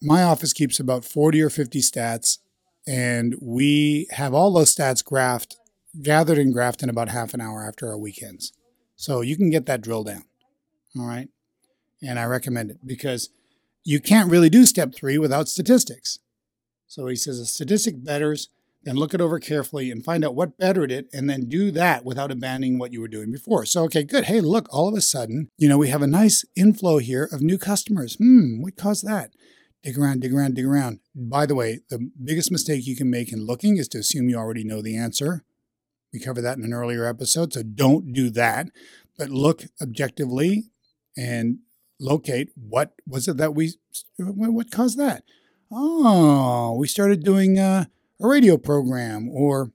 my 0.00 0.22
office 0.22 0.52
keeps 0.52 0.78
about 0.78 1.04
40 1.04 1.42
or 1.42 1.50
50 1.50 1.80
stats 1.80 2.38
and 2.86 3.34
we 3.42 4.06
have 4.12 4.34
all 4.34 4.52
those 4.52 4.72
stats 4.72 5.02
graphed, 5.02 5.56
gathered 6.00 6.38
and 6.38 6.54
graphed 6.54 6.84
in 6.84 6.88
about 6.88 7.08
half 7.08 7.34
an 7.34 7.40
hour 7.40 7.66
after 7.66 7.88
our 7.88 7.98
weekends. 7.98 8.52
So 8.94 9.20
you 9.20 9.36
can 9.36 9.50
get 9.50 9.66
that 9.66 9.80
drill 9.80 10.04
down. 10.04 10.26
All 10.96 11.06
right. 11.06 11.28
And 12.00 12.20
I 12.20 12.24
recommend 12.26 12.70
it 12.70 12.78
because 12.86 13.30
you 13.84 14.00
can't 14.00 14.30
really 14.30 14.50
do 14.50 14.66
step 14.66 14.94
three 14.94 15.18
without 15.18 15.48
statistics. 15.48 16.18
So 16.86 17.06
he 17.06 17.16
says 17.16 17.38
a 17.38 17.46
statistic 17.46 18.02
betters, 18.02 18.48
then 18.82 18.96
look 18.96 19.14
it 19.14 19.20
over 19.20 19.38
carefully 19.38 19.90
and 19.90 20.04
find 20.04 20.24
out 20.24 20.34
what 20.34 20.58
bettered 20.58 20.90
it, 20.90 21.08
and 21.12 21.28
then 21.28 21.48
do 21.48 21.70
that 21.72 22.04
without 22.04 22.30
abandoning 22.30 22.78
what 22.78 22.92
you 22.92 23.00
were 23.00 23.08
doing 23.08 23.30
before. 23.30 23.66
So, 23.66 23.84
okay, 23.84 24.02
good. 24.02 24.24
Hey, 24.24 24.40
look, 24.40 24.66
all 24.70 24.88
of 24.88 24.94
a 24.94 25.00
sudden, 25.00 25.48
you 25.58 25.68
know, 25.68 25.78
we 25.78 25.88
have 25.88 26.02
a 26.02 26.06
nice 26.06 26.44
inflow 26.56 26.98
here 26.98 27.28
of 27.30 27.42
new 27.42 27.58
customers. 27.58 28.16
Hmm, 28.16 28.62
what 28.62 28.76
caused 28.76 29.06
that? 29.06 29.32
dig 29.82 29.98
around, 29.98 30.20
dig 30.20 30.34
around, 30.34 30.54
dig 30.54 30.66
around. 30.66 31.00
By 31.14 31.46
the 31.46 31.54
way, 31.54 31.80
the 31.88 32.10
biggest 32.22 32.50
mistake 32.50 32.86
you 32.86 32.96
can 32.96 33.10
make 33.10 33.32
in 33.32 33.46
looking 33.46 33.76
is 33.76 33.88
to 33.88 33.98
assume 33.98 34.28
you 34.28 34.36
already 34.36 34.64
know 34.64 34.82
the 34.82 34.96
answer. 34.96 35.44
We 36.12 36.20
covered 36.20 36.42
that 36.42 36.58
in 36.58 36.64
an 36.64 36.72
earlier 36.72 37.06
episode, 37.06 37.52
so 37.52 37.62
don't 37.62 38.12
do 38.12 38.30
that. 38.30 38.68
But 39.16 39.30
look 39.30 39.64
objectively 39.80 40.70
and 41.16 41.58
locate 42.00 42.50
what 42.54 42.92
was 43.06 43.28
it 43.28 43.36
that 43.36 43.54
we 43.54 43.74
what 44.18 44.70
caused 44.70 44.98
that. 44.98 45.22
Oh, 45.70 46.74
we 46.74 46.88
started 46.88 47.22
doing 47.22 47.58
a, 47.58 47.88
a 48.20 48.26
radio 48.26 48.56
program, 48.56 49.28
or 49.28 49.70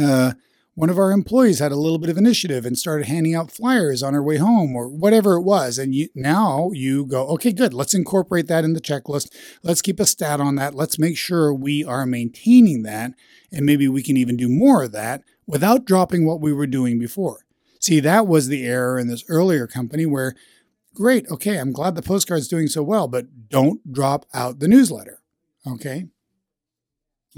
uh, 0.00 0.32
one 0.74 0.90
of 0.90 0.98
our 0.98 1.10
employees 1.10 1.58
had 1.58 1.72
a 1.72 1.76
little 1.76 1.98
bit 1.98 2.10
of 2.10 2.16
initiative 2.16 2.64
and 2.64 2.78
started 2.78 3.06
handing 3.06 3.34
out 3.34 3.50
flyers 3.50 4.00
on 4.00 4.14
our 4.14 4.22
way 4.22 4.36
home 4.36 4.76
or 4.76 4.88
whatever 4.88 5.34
it 5.34 5.42
was. 5.42 5.76
And 5.76 5.92
you, 5.92 6.08
now 6.14 6.70
you 6.72 7.04
go, 7.04 7.26
okay, 7.30 7.52
good. 7.52 7.74
Let's 7.74 7.94
incorporate 7.94 8.46
that 8.46 8.64
in 8.64 8.74
the 8.74 8.80
checklist. 8.80 9.32
Let's 9.64 9.82
keep 9.82 9.98
a 9.98 10.06
stat 10.06 10.40
on 10.40 10.54
that. 10.54 10.74
Let's 10.74 10.98
make 10.98 11.16
sure 11.16 11.52
we 11.52 11.82
are 11.82 12.06
maintaining 12.06 12.84
that. 12.84 13.12
And 13.50 13.66
maybe 13.66 13.88
we 13.88 14.04
can 14.04 14.16
even 14.16 14.36
do 14.36 14.48
more 14.48 14.84
of 14.84 14.92
that 14.92 15.24
without 15.48 15.84
dropping 15.84 16.24
what 16.24 16.40
we 16.40 16.52
were 16.52 16.66
doing 16.66 16.98
before. 16.98 17.44
See, 17.80 17.98
that 17.98 18.28
was 18.28 18.46
the 18.46 18.64
error 18.64 19.00
in 19.00 19.08
this 19.08 19.24
earlier 19.28 19.66
company 19.66 20.06
where, 20.06 20.34
great, 20.98 21.26
okay, 21.30 21.56
I'm 21.56 21.72
glad 21.72 21.94
the 21.94 22.02
postcard's 22.02 22.48
doing 22.48 22.66
so 22.66 22.82
well, 22.82 23.06
but 23.08 23.48
don't 23.48 23.92
drop 23.92 24.26
out 24.34 24.58
the 24.58 24.68
newsletter. 24.68 25.22
Okay. 25.66 26.08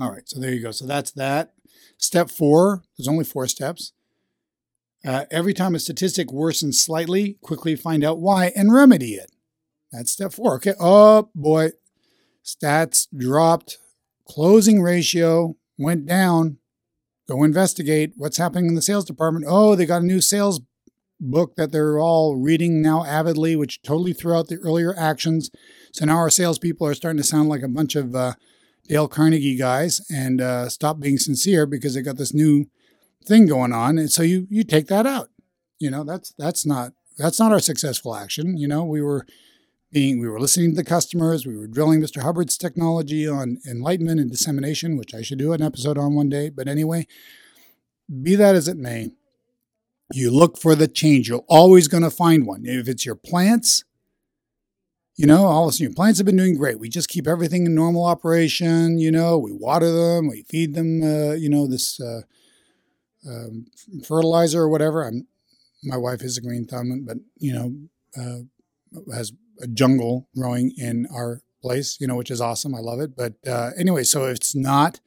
All 0.01 0.11
right. 0.11 0.27
So 0.27 0.41
there 0.41 0.53
you 0.53 0.63
go. 0.63 0.71
So 0.71 0.87
that's 0.87 1.11
that. 1.13 1.53
Step 1.99 2.31
four, 2.31 2.83
there's 2.97 3.09
only 3.09 3.25
four 3.25 3.47
steps. 3.47 3.93
Uh, 5.07 5.25
every 5.31 5.55
time 5.55 5.75
a 5.75 5.79
statistic 5.79 6.29
worsens 6.29 6.75
slightly, 6.75 7.39
quickly 7.43 7.77
find 7.77 8.03
out 8.03 8.21
why 8.21 8.53
and 8.57 8.73
remedy 8.73 9.13
it. 9.15 9.31
That's 9.93 10.11
step 10.11 10.33
four. 10.33 10.55
Okay. 10.57 10.75
Oh 10.81 11.31
boy, 11.35 11.71
stats 12.45 13.09
dropped. 13.15 13.79
Closing 14.27 14.81
ratio 14.81 15.57
went 15.79 16.07
down. 16.07 16.59
Go 17.29 17.43
investigate 17.45 18.13
what's 18.17 18.39
happening 18.39 18.67
in 18.67 18.75
the 18.75 18.83
sales 18.83 19.05
department. 19.05 19.47
Oh, 19.49 19.75
they 19.75 19.87
got 19.87 20.03
a 20.03 20.07
new 20.07 20.21
sales 20.21 20.61
book 21.21 21.57
that 21.57 21.73
they're 21.73 21.99
all 21.99 22.37
reading 22.37 22.81
now 22.81 23.05
avidly, 23.05 23.55
which 23.55 23.83
totally 23.83 24.13
threw 24.13 24.35
out 24.35 24.49
the 24.49 24.57
earlier 24.57 24.95
actions. 24.97 25.51
So 25.93 26.07
now 26.07 26.17
our 26.17 26.31
salespeople 26.31 26.87
are 26.87 26.95
starting 26.95 27.21
to 27.21 27.27
sound 27.27 27.49
like 27.49 27.63
a 27.63 27.69
bunch 27.69 27.95
of 27.95 28.15
uh, 28.15 28.35
Dale 28.89 29.09
Carnegie 29.09 29.57
guys 29.57 30.01
and 30.11 30.41
uh, 30.41 30.69
stop 30.69 30.99
being 30.99 31.19
sincere 31.19 31.67
because 31.67 31.95
they 31.95 32.03
got 32.03 32.17
this 32.17 32.35
new 32.35 32.67
thing 33.25 33.47
going 33.47 33.73
on, 33.73 33.99
and 33.99 34.11
so 34.11 34.23
you 34.23 34.47
you 34.51 34.65
take 34.65 34.87
that 34.89 35.07
out. 35.07 35.29
You 35.79 35.91
know 35.91 36.05
that's 36.05 36.35
that's 36.39 36.67
not 36.67 36.93
that's 37.19 37.39
not 37.39 37.53
our 37.53 37.61
successful 37.61 38.17
action. 38.17 38.57
You 38.57 38.67
know 38.67 38.85
we 38.85 39.01
were 39.01 39.27
being 39.93 40.21
we 40.21 40.29
were 40.29 40.41
listening 40.41 40.71
to 40.71 40.77
the 40.77 40.85
customers. 40.85 41.47
We 41.47 41.57
were 41.57 41.67
drilling 41.67 42.01
Mr. 42.01 42.23
Hubbard's 42.23 42.57
technology 42.57 43.29
on 43.29 43.59
enlightenment 43.69 44.21
and 44.21 44.31
dissemination, 44.31 44.97
which 44.97 45.15
I 45.15 45.23
should 45.23 45.39
do 45.39 45.53
an 45.53 45.63
episode 45.63 45.99
on 45.99 46.15
one 46.15 46.29
day. 46.29 46.49
But 46.49 46.69
anyway, 46.69 47.07
be 48.23 48.35
that 48.37 48.55
as 48.55 48.69
it 48.69 48.77
may, 48.77 49.13
you 50.13 50.31
look 50.31 50.59
for 50.59 50.75
the 50.75 50.89
change. 50.89 51.29
You're 51.29 51.45
always 51.49 51.89
going 51.89 52.03
to 52.03 52.11
find 52.11 52.47
one. 52.47 52.63
If 52.65 52.89
it's 52.89 53.07
your 53.07 53.15
plants, 53.15 53.85
you 55.17 55.27
know, 55.27 55.45
all 55.45 55.65
of 55.65 55.69
a 55.69 55.73
sudden 55.73 55.85
your 55.85 55.95
plants 55.95 56.19
have 56.19 56.27
been 56.27 56.37
doing 56.37 56.57
great. 56.57 56.81
We 56.81 56.89
just 56.89 57.09
keep 57.09 57.27
everything 57.27 57.67
in 57.67 57.75
normal 57.75 58.05
operation. 58.05 58.99
You 58.99 59.11
know, 59.11 59.39
we 59.39 59.53
water 59.53 59.91
them, 59.91 60.29
we 60.29 60.43
feed 60.43 60.75
them, 60.75 61.03
uh, 61.03 61.35
you 61.35 61.51
know, 61.51 61.67
this 61.67 62.01
uh, 62.01 62.23
um, 63.29 63.67
fertilizer 64.05 64.63
or 64.63 64.69
whatever. 64.69 65.03
I'm, 65.03 65.27
my 65.83 65.97
wife 65.97 66.23
is 66.23 66.37
a 66.39 66.41
green 66.41 66.67
thumb, 66.67 67.05
but, 67.07 67.19
you 67.37 67.53
know, 67.53 67.75
uh, 68.21 69.13
has 69.15 69.33
a 69.61 69.67
jungle 69.67 70.29
growing 70.35 70.73
in 70.77 71.07
our 71.15 71.43
place, 71.63 71.99
you 72.01 72.07
know, 72.07 72.17
which 72.17 72.31
is 72.31 72.41
awesome. 72.41 72.75
I 72.75 72.81
love 72.81 73.01
it. 73.01 73.15
But 73.17 73.35
uh, 73.47 73.71
anyway, 73.77 74.05
so 74.05 74.25
it's 74.25 74.55
not 74.55 75.01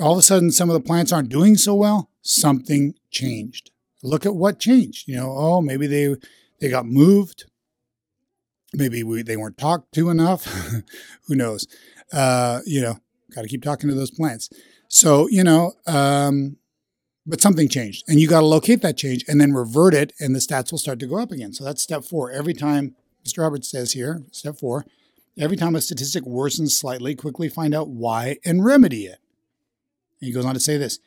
all 0.00 0.12
of 0.12 0.18
a 0.18 0.22
sudden 0.22 0.50
some 0.50 0.70
of 0.70 0.74
the 0.74 0.80
plants 0.80 1.12
aren't 1.12 1.28
doing 1.28 1.56
so 1.56 1.74
well, 1.74 2.10
something 2.22 2.94
changed. 3.10 3.70
Look 4.02 4.26
at 4.26 4.34
what 4.34 4.58
changed. 4.58 5.08
You 5.08 5.16
know, 5.16 5.34
oh, 5.36 5.60
maybe 5.60 5.86
they 5.86 6.16
they 6.60 6.68
got 6.68 6.86
moved 6.86 7.44
maybe 8.72 9.02
we, 9.02 9.22
they 9.22 9.36
weren't 9.36 9.58
talked 9.58 9.92
to 9.94 10.10
enough. 10.10 10.44
Who 11.26 11.34
knows? 11.34 11.66
Uh, 12.12 12.60
you 12.66 12.80
know, 12.80 12.98
got 13.34 13.42
to 13.42 13.48
keep 13.48 13.62
talking 13.62 13.88
to 13.88 13.94
those 13.94 14.10
plants. 14.10 14.50
So, 14.88 15.28
you 15.28 15.44
know, 15.44 15.72
um, 15.86 16.56
but 17.26 17.42
something 17.42 17.68
changed 17.68 18.04
and 18.08 18.18
you 18.18 18.26
got 18.26 18.40
to 18.40 18.46
locate 18.46 18.80
that 18.82 18.96
change 18.96 19.24
and 19.28 19.40
then 19.40 19.52
revert 19.52 19.94
it 19.94 20.12
and 20.18 20.34
the 20.34 20.38
stats 20.38 20.70
will 20.70 20.78
start 20.78 20.98
to 21.00 21.06
go 21.06 21.18
up 21.18 21.30
again. 21.30 21.52
So 21.52 21.62
that's 21.64 21.82
step 21.82 22.04
four. 22.04 22.30
Every 22.30 22.54
time, 22.54 22.94
Mr. 23.26 23.42
Hubbard 23.42 23.64
says 23.64 23.92
here, 23.92 24.22
step 24.30 24.58
four, 24.58 24.86
every 25.38 25.56
time 25.56 25.74
a 25.74 25.80
statistic 25.82 26.24
worsens 26.24 26.70
slightly, 26.70 27.14
quickly 27.14 27.48
find 27.48 27.74
out 27.74 27.88
why 27.88 28.38
and 28.44 28.64
remedy 28.64 29.04
it. 29.04 29.18
And 30.20 30.28
he 30.28 30.32
goes 30.32 30.46
on 30.46 30.54
to 30.54 30.60
say 30.60 30.78
this, 30.78 30.98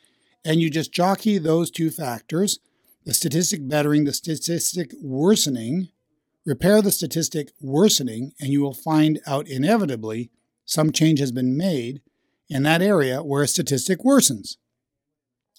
and 0.44 0.60
you 0.60 0.70
just 0.70 0.92
jockey 0.92 1.38
those 1.38 1.70
two 1.70 1.90
factors, 1.90 2.60
the 3.04 3.14
statistic 3.14 3.68
bettering, 3.68 4.04
the 4.04 4.12
statistic 4.12 4.92
worsening, 5.02 5.88
repair 6.44 6.82
the 6.82 6.92
statistic 6.92 7.52
worsening, 7.60 8.32
and 8.40 8.50
you 8.50 8.60
will 8.60 8.74
find 8.74 9.20
out 9.26 9.48
inevitably 9.48 10.30
some 10.64 10.92
change 10.92 11.18
has 11.18 11.32
been 11.32 11.56
made 11.56 12.00
in 12.48 12.62
that 12.62 12.82
area 12.82 13.22
where 13.22 13.42
a 13.42 13.48
statistic 13.48 14.00
worsens. 14.00 14.56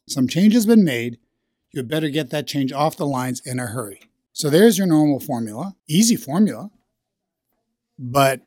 Some 0.08 0.28
change 0.28 0.54
has 0.54 0.66
been 0.66 0.84
made. 0.84 1.18
You 1.72 1.80
would 1.80 1.90
better 1.90 2.10
get 2.10 2.30
that 2.30 2.48
change 2.48 2.72
off 2.72 2.98
the 2.98 3.08
lines 3.08 3.42
in 3.46 3.60
a 3.60 3.68
hurry. 3.68 4.02
So 4.32 4.50
there's 4.50 4.78
your 4.78 4.88
normal 4.88 5.20
formula, 5.20 5.76
easy 5.88 6.16
formula. 6.16 6.70
But 7.98 8.42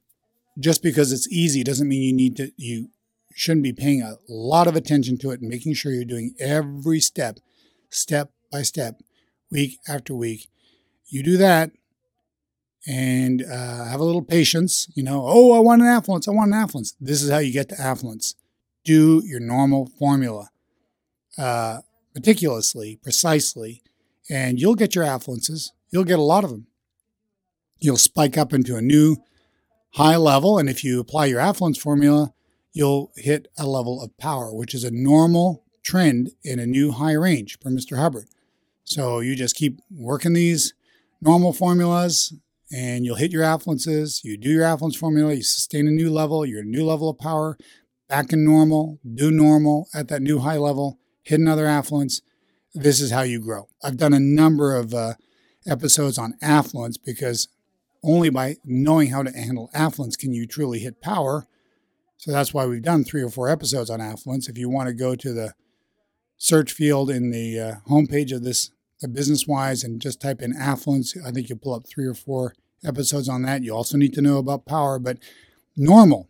just 0.58 0.82
because 0.82 1.12
it's 1.12 1.30
easy 1.30 1.62
doesn't 1.62 1.88
mean 1.88 2.02
you 2.02 2.12
need 2.12 2.36
to, 2.36 2.52
you 2.56 2.90
shouldn't 3.34 3.62
be 3.62 3.72
paying 3.72 4.02
a 4.02 4.16
lot 4.28 4.66
of 4.66 4.76
attention 4.76 5.18
to 5.18 5.30
it 5.30 5.40
and 5.40 5.48
making 5.48 5.74
sure 5.74 5.92
you're 5.92 6.04
doing 6.04 6.34
every 6.38 7.00
step, 7.00 7.38
step 7.90 8.30
by 8.56 8.62
step, 8.62 9.02
week 9.50 9.78
after 9.86 10.14
week. 10.14 10.48
You 11.08 11.22
do 11.22 11.36
that 11.36 11.72
and 12.86 13.42
uh, 13.42 13.84
have 13.84 14.00
a 14.00 14.04
little 14.04 14.22
patience. 14.22 14.88
You 14.94 15.02
know, 15.02 15.24
oh, 15.26 15.52
I 15.52 15.58
want 15.58 15.82
an 15.82 15.88
affluence. 15.88 16.26
I 16.26 16.30
want 16.30 16.54
an 16.54 16.58
affluence. 16.58 16.96
This 16.98 17.22
is 17.22 17.30
how 17.30 17.36
you 17.36 17.52
get 17.52 17.68
to 17.68 17.80
affluence. 17.80 18.34
Do 18.82 19.22
your 19.26 19.40
normal 19.40 19.90
formula 19.98 20.48
uh, 21.36 21.80
meticulously, 22.14 22.98
precisely, 23.02 23.82
and 24.30 24.58
you'll 24.58 24.74
get 24.74 24.94
your 24.94 25.04
affluences. 25.04 25.72
You'll 25.90 26.04
get 26.04 26.18
a 26.18 26.22
lot 26.22 26.42
of 26.42 26.48
them. 26.48 26.66
You'll 27.78 27.98
spike 27.98 28.38
up 28.38 28.54
into 28.54 28.76
a 28.76 28.80
new 28.80 29.18
high 29.92 30.16
level, 30.16 30.58
and 30.58 30.70
if 30.70 30.82
you 30.82 30.98
apply 30.98 31.26
your 31.26 31.40
affluence 31.40 31.76
formula, 31.76 32.32
you'll 32.72 33.12
hit 33.16 33.48
a 33.58 33.66
level 33.66 34.00
of 34.02 34.16
power, 34.16 34.54
which 34.54 34.74
is 34.74 34.82
a 34.82 34.90
normal 34.90 35.66
trend 35.82 36.30
in 36.42 36.58
a 36.58 36.66
new 36.66 36.92
high 36.92 37.12
range 37.12 37.58
for 37.60 37.70
Mr. 37.70 37.98
Hubbard. 37.98 38.28
So 38.86 39.18
you 39.18 39.34
just 39.34 39.56
keep 39.56 39.80
working 39.90 40.32
these 40.32 40.72
normal 41.20 41.52
formulas 41.52 42.32
and 42.72 43.04
you'll 43.04 43.16
hit 43.16 43.32
your 43.32 43.42
affluences. 43.42 44.22
You 44.22 44.36
do 44.36 44.48
your 44.48 44.62
affluence 44.62 44.96
formula, 44.96 45.34
you 45.34 45.42
sustain 45.42 45.88
a 45.88 45.90
new 45.90 46.08
level, 46.08 46.46
you're 46.46 46.62
a 46.62 46.64
new 46.64 46.84
level 46.84 47.08
of 47.08 47.18
power, 47.18 47.58
back 48.08 48.32
in 48.32 48.44
normal, 48.44 49.00
do 49.14 49.32
normal 49.32 49.88
at 49.92 50.06
that 50.08 50.22
new 50.22 50.38
high 50.38 50.56
level, 50.56 51.00
hit 51.24 51.40
another 51.40 51.66
affluence. 51.66 52.22
This 52.74 53.00
is 53.00 53.10
how 53.10 53.22
you 53.22 53.40
grow. 53.40 53.68
I've 53.82 53.96
done 53.96 54.14
a 54.14 54.20
number 54.20 54.76
of 54.76 54.94
uh, 54.94 55.14
episodes 55.66 56.16
on 56.16 56.34
affluence 56.40 56.96
because 56.96 57.48
only 58.04 58.30
by 58.30 58.54
knowing 58.64 59.10
how 59.10 59.24
to 59.24 59.32
handle 59.32 59.68
affluence 59.74 60.14
can 60.14 60.32
you 60.32 60.46
truly 60.46 60.78
hit 60.78 61.02
power. 61.02 61.48
So 62.18 62.30
that's 62.30 62.54
why 62.54 62.66
we've 62.66 62.82
done 62.82 63.02
three 63.02 63.22
or 63.22 63.30
four 63.30 63.48
episodes 63.48 63.90
on 63.90 64.00
affluence. 64.00 64.48
If 64.48 64.56
you 64.56 64.68
want 64.68 64.86
to 64.86 64.94
go 64.94 65.16
to 65.16 65.32
the 65.32 65.54
search 66.38 66.70
field 66.70 67.10
in 67.10 67.32
the 67.32 67.58
uh, 67.58 67.74
homepage 67.90 68.32
of 68.32 68.44
this 68.44 68.70
business 69.02 69.46
wise 69.46 69.84
and 69.84 70.00
just 70.00 70.20
type 70.20 70.40
in 70.40 70.56
affluence, 70.56 71.14
I 71.24 71.30
think 71.30 71.48
you'll 71.48 71.58
pull 71.58 71.74
up 71.74 71.86
three 71.86 72.06
or 72.06 72.14
four 72.14 72.54
episodes 72.84 73.28
on 73.28 73.42
that. 73.42 73.62
You 73.62 73.74
also 73.74 73.96
need 73.96 74.14
to 74.14 74.22
know 74.22 74.38
about 74.38 74.66
power, 74.66 74.98
but 74.98 75.18
normal 75.76 76.28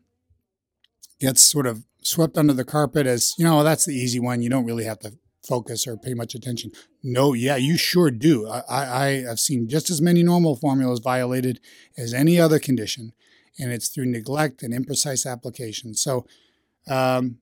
gets 1.20 1.42
sort 1.42 1.66
of 1.66 1.84
swept 2.02 2.36
under 2.36 2.52
the 2.52 2.64
carpet 2.64 3.06
as, 3.06 3.34
you 3.38 3.44
know, 3.44 3.62
that's 3.62 3.84
the 3.84 3.94
easy 3.94 4.20
one. 4.20 4.42
You 4.42 4.50
don't 4.50 4.64
really 4.64 4.84
have 4.84 4.98
to 5.00 5.14
focus 5.46 5.86
or 5.86 5.96
pay 5.96 6.14
much 6.14 6.34
attention. 6.34 6.72
No, 7.02 7.32
yeah, 7.32 7.56
you 7.56 7.76
sure 7.76 8.10
do. 8.10 8.48
I, 8.48 8.62
I, 8.68 9.06
have 9.28 9.38
seen 9.38 9.68
just 9.68 9.90
as 9.90 10.02
many 10.02 10.22
normal 10.22 10.56
formulas 10.56 10.98
violated 10.98 11.60
as 11.96 12.12
any 12.12 12.40
other 12.40 12.58
condition, 12.58 13.12
and 13.58 13.72
it's 13.72 13.88
through 13.88 14.06
neglect 14.06 14.62
and 14.62 14.74
imprecise 14.74 15.30
application. 15.30 15.94
So, 15.94 16.26
um, 16.88 17.38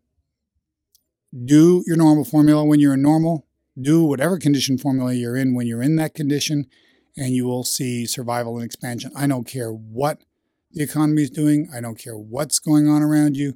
do 1.44 1.82
your 1.86 1.96
normal 1.96 2.24
formula 2.24 2.64
when 2.64 2.78
you're 2.78 2.94
in 2.94 3.02
normal. 3.02 3.46
Do 3.80 4.04
whatever 4.04 4.38
condition 4.38 4.78
formula 4.78 5.12
you're 5.12 5.36
in 5.36 5.54
when 5.54 5.66
you're 5.66 5.82
in 5.82 5.96
that 5.96 6.14
condition, 6.14 6.66
and 7.16 7.34
you 7.34 7.44
will 7.44 7.64
see 7.64 8.06
survival 8.06 8.56
and 8.56 8.64
expansion. 8.64 9.10
I 9.16 9.26
don't 9.26 9.46
care 9.46 9.72
what 9.72 10.20
the 10.72 10.82
economy 10.82 11.22
is 11.22 11.30
doing. 11.30 11.68
I 11.74 11.80
don't 11.80 11.98
care 11.98 12.16
what's 12.16 12.58
going 12.58 12.88
on 12.88 13.02
around 13.02 13.36
you 13.36 13.54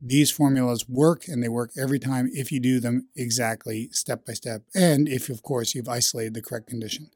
these 0.00 0.30
formulas 0.30 0.88
work 0.88 1.28
and 1.28 1.42
they 1.42 1.48
work 1.48 1.72
every 1.76 1.98
time 1.98 2.30
if 2.32 2.50
you 2.50 2.58
do 2.58 2.80
them 2.80 3.06
exactly 3.16 3.88
step 3.92 4.24
by 4.24 4.32
step 4.32 4.62
and 4.74 5.08
if 5.08 5.28
of 5.28 5.42
course 5.42 5.74
you've 5.74 5.88
isolated 5.88 6.34
the 6.34 6.40
correct 6.40 6.66
condition 6.66 7.10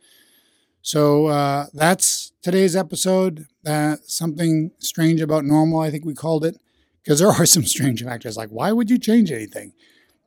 so 0.83 1.27
uh, 1.27 1.67
that's 1.73 2.33
today's 2.43 2.77
episode 2.77 3.47
uh, 3.67 3.97
something 4.07 4.71
strange 4.79 5.23
about 5.23 5.45
normal 5.45 5.81
i 5.81 5.91
think 5.91 6.05
we 6.05 6.15
called 6.15 6.45
it 6.45 6.57
because 7.03 7.21
there 7.21 7.31
are 7.31 7.47
some 7.57 7.65
strange 7.65 8.05
factors 8.05 8.37
like 8.37 8.51
why 8.51 8.71
would 8.71 8.91
you 8.91 8.99
change 8.99 9.33
anything 9.33 9.73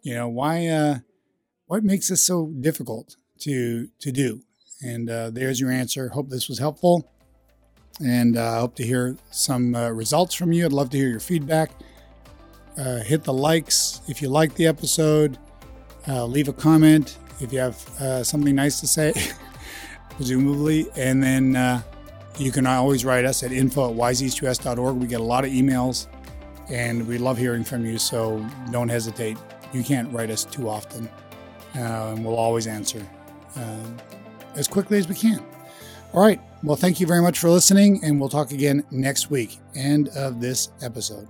you 0.02 0.16
know 0.16 0.28
why 0.28 0.66
uh, 0.66 0.98
what 1.68 1.84
makes 1.84 2.10
this 2.10 2.24
so 2.24 2.52
difficult 2.60 3.16
to 3.40 3.88
to 4.00 4.12
do 4.12 4.42
and 4.82 5.10
uh, 5.10 5.30
there's 5.30 5.60
your 5.60 5.72
answer 5.72 6.10
hope 6.10 6.30
this 6.30 6.50
was 6.50 6.60
helpful 6.60 7.10
and 8.04 8.38
uh, 8.38 8.58
i 8.58 8.60
hope 8.60 8.76
to 8.76 8.84
hear 8.84 9.16
some 9.32 9.76
uh, 9.76 9.90
results 9.90 10.34
from 10.34 10.52
you 10.52 10.66
i'd 10.66 10.74
love 10.74 10.90
to 10.90 10.98
hear 10.98 11.10
your 11.10 11.20
feedback 11.20 11.72
uh, 12.78 13.00
hit 13.00 13.24
the 13.24 13.34
likes 13.34 14.02
if 14.08 14.22
you 14.22 14.30
like 14.30 14.54
the 14.56 14.68
episode. 14.68 15.38
Uh, 16.08 16.26
leave 16.26 16.48
a 16.48 16.54
comment 16.54 17.18
if 17.42 17.52
you 17.52 17.60
have 17.60 17.76
uh, 18.00 18.24
something 18.24 18.56
nice 18.56 18.80
to 18.80 18.88
say, 18.88 19.14
presumably. 20.12 20.88
And 20.96 21.22
then 21.22 21.56
uh, 21.56 21.82
you 22.38 22.52
can 22.52 22.66
always 22.66 23.04
write 23.04 23.26
us 23.26 23.44
at 23.44 23.52
info 23.52 23.90
at 23.90 23.98
wiseeast2s.org. 23.98 24.96
We 24.96 25.08
get 25.08 25.20
a 25.20 25.24
lot 25.24 25.44
of 25.44 25.52
emails 25.52 26.08
and 26.70 27.08
we 27.08 27.18
love 27.18 27.38
hearing 27.38 27.64
from 27.64 27.86
you. 27.86 27.98
So 27.98 28.46
don't 28.72 28.90
hesitate. 28.90 29.38
You 29.74 29.84
can't 29.84 30.12
write 30.14 30.30
us 30.30 30.46
too 30.46 30.70
often, 30.70 31.10
uh, 31.78 32.14
and 32.16 32.26
we'll 32.26 32.36
always 32.36 32.68
answer 32.68 33.06
um, 33.56 33.98
as 34.56 34.68
quickly 34.68 34.98
as 34.98 35.08
we 35.08 35.16
can. 35.16 35.44
All 36.14 36.22
right. 36.22 36.42
Well, 36.64 36.76
thank 36.76 37.00
you 37.00 37.06
very 37.06 37.22
much 37.22 37.38
for 37.38 37.50
listening, 37.50 38.04
and 38.04 38.20
we'll 38.20 38.30
talk 38.30 38.52
again 38.52 38.84
next 38.90 39.30
week. 39.30 39.60
End 39.76 40.10
of 40.10 40.42
this 40.42 40.70
episode. 40.82 41.28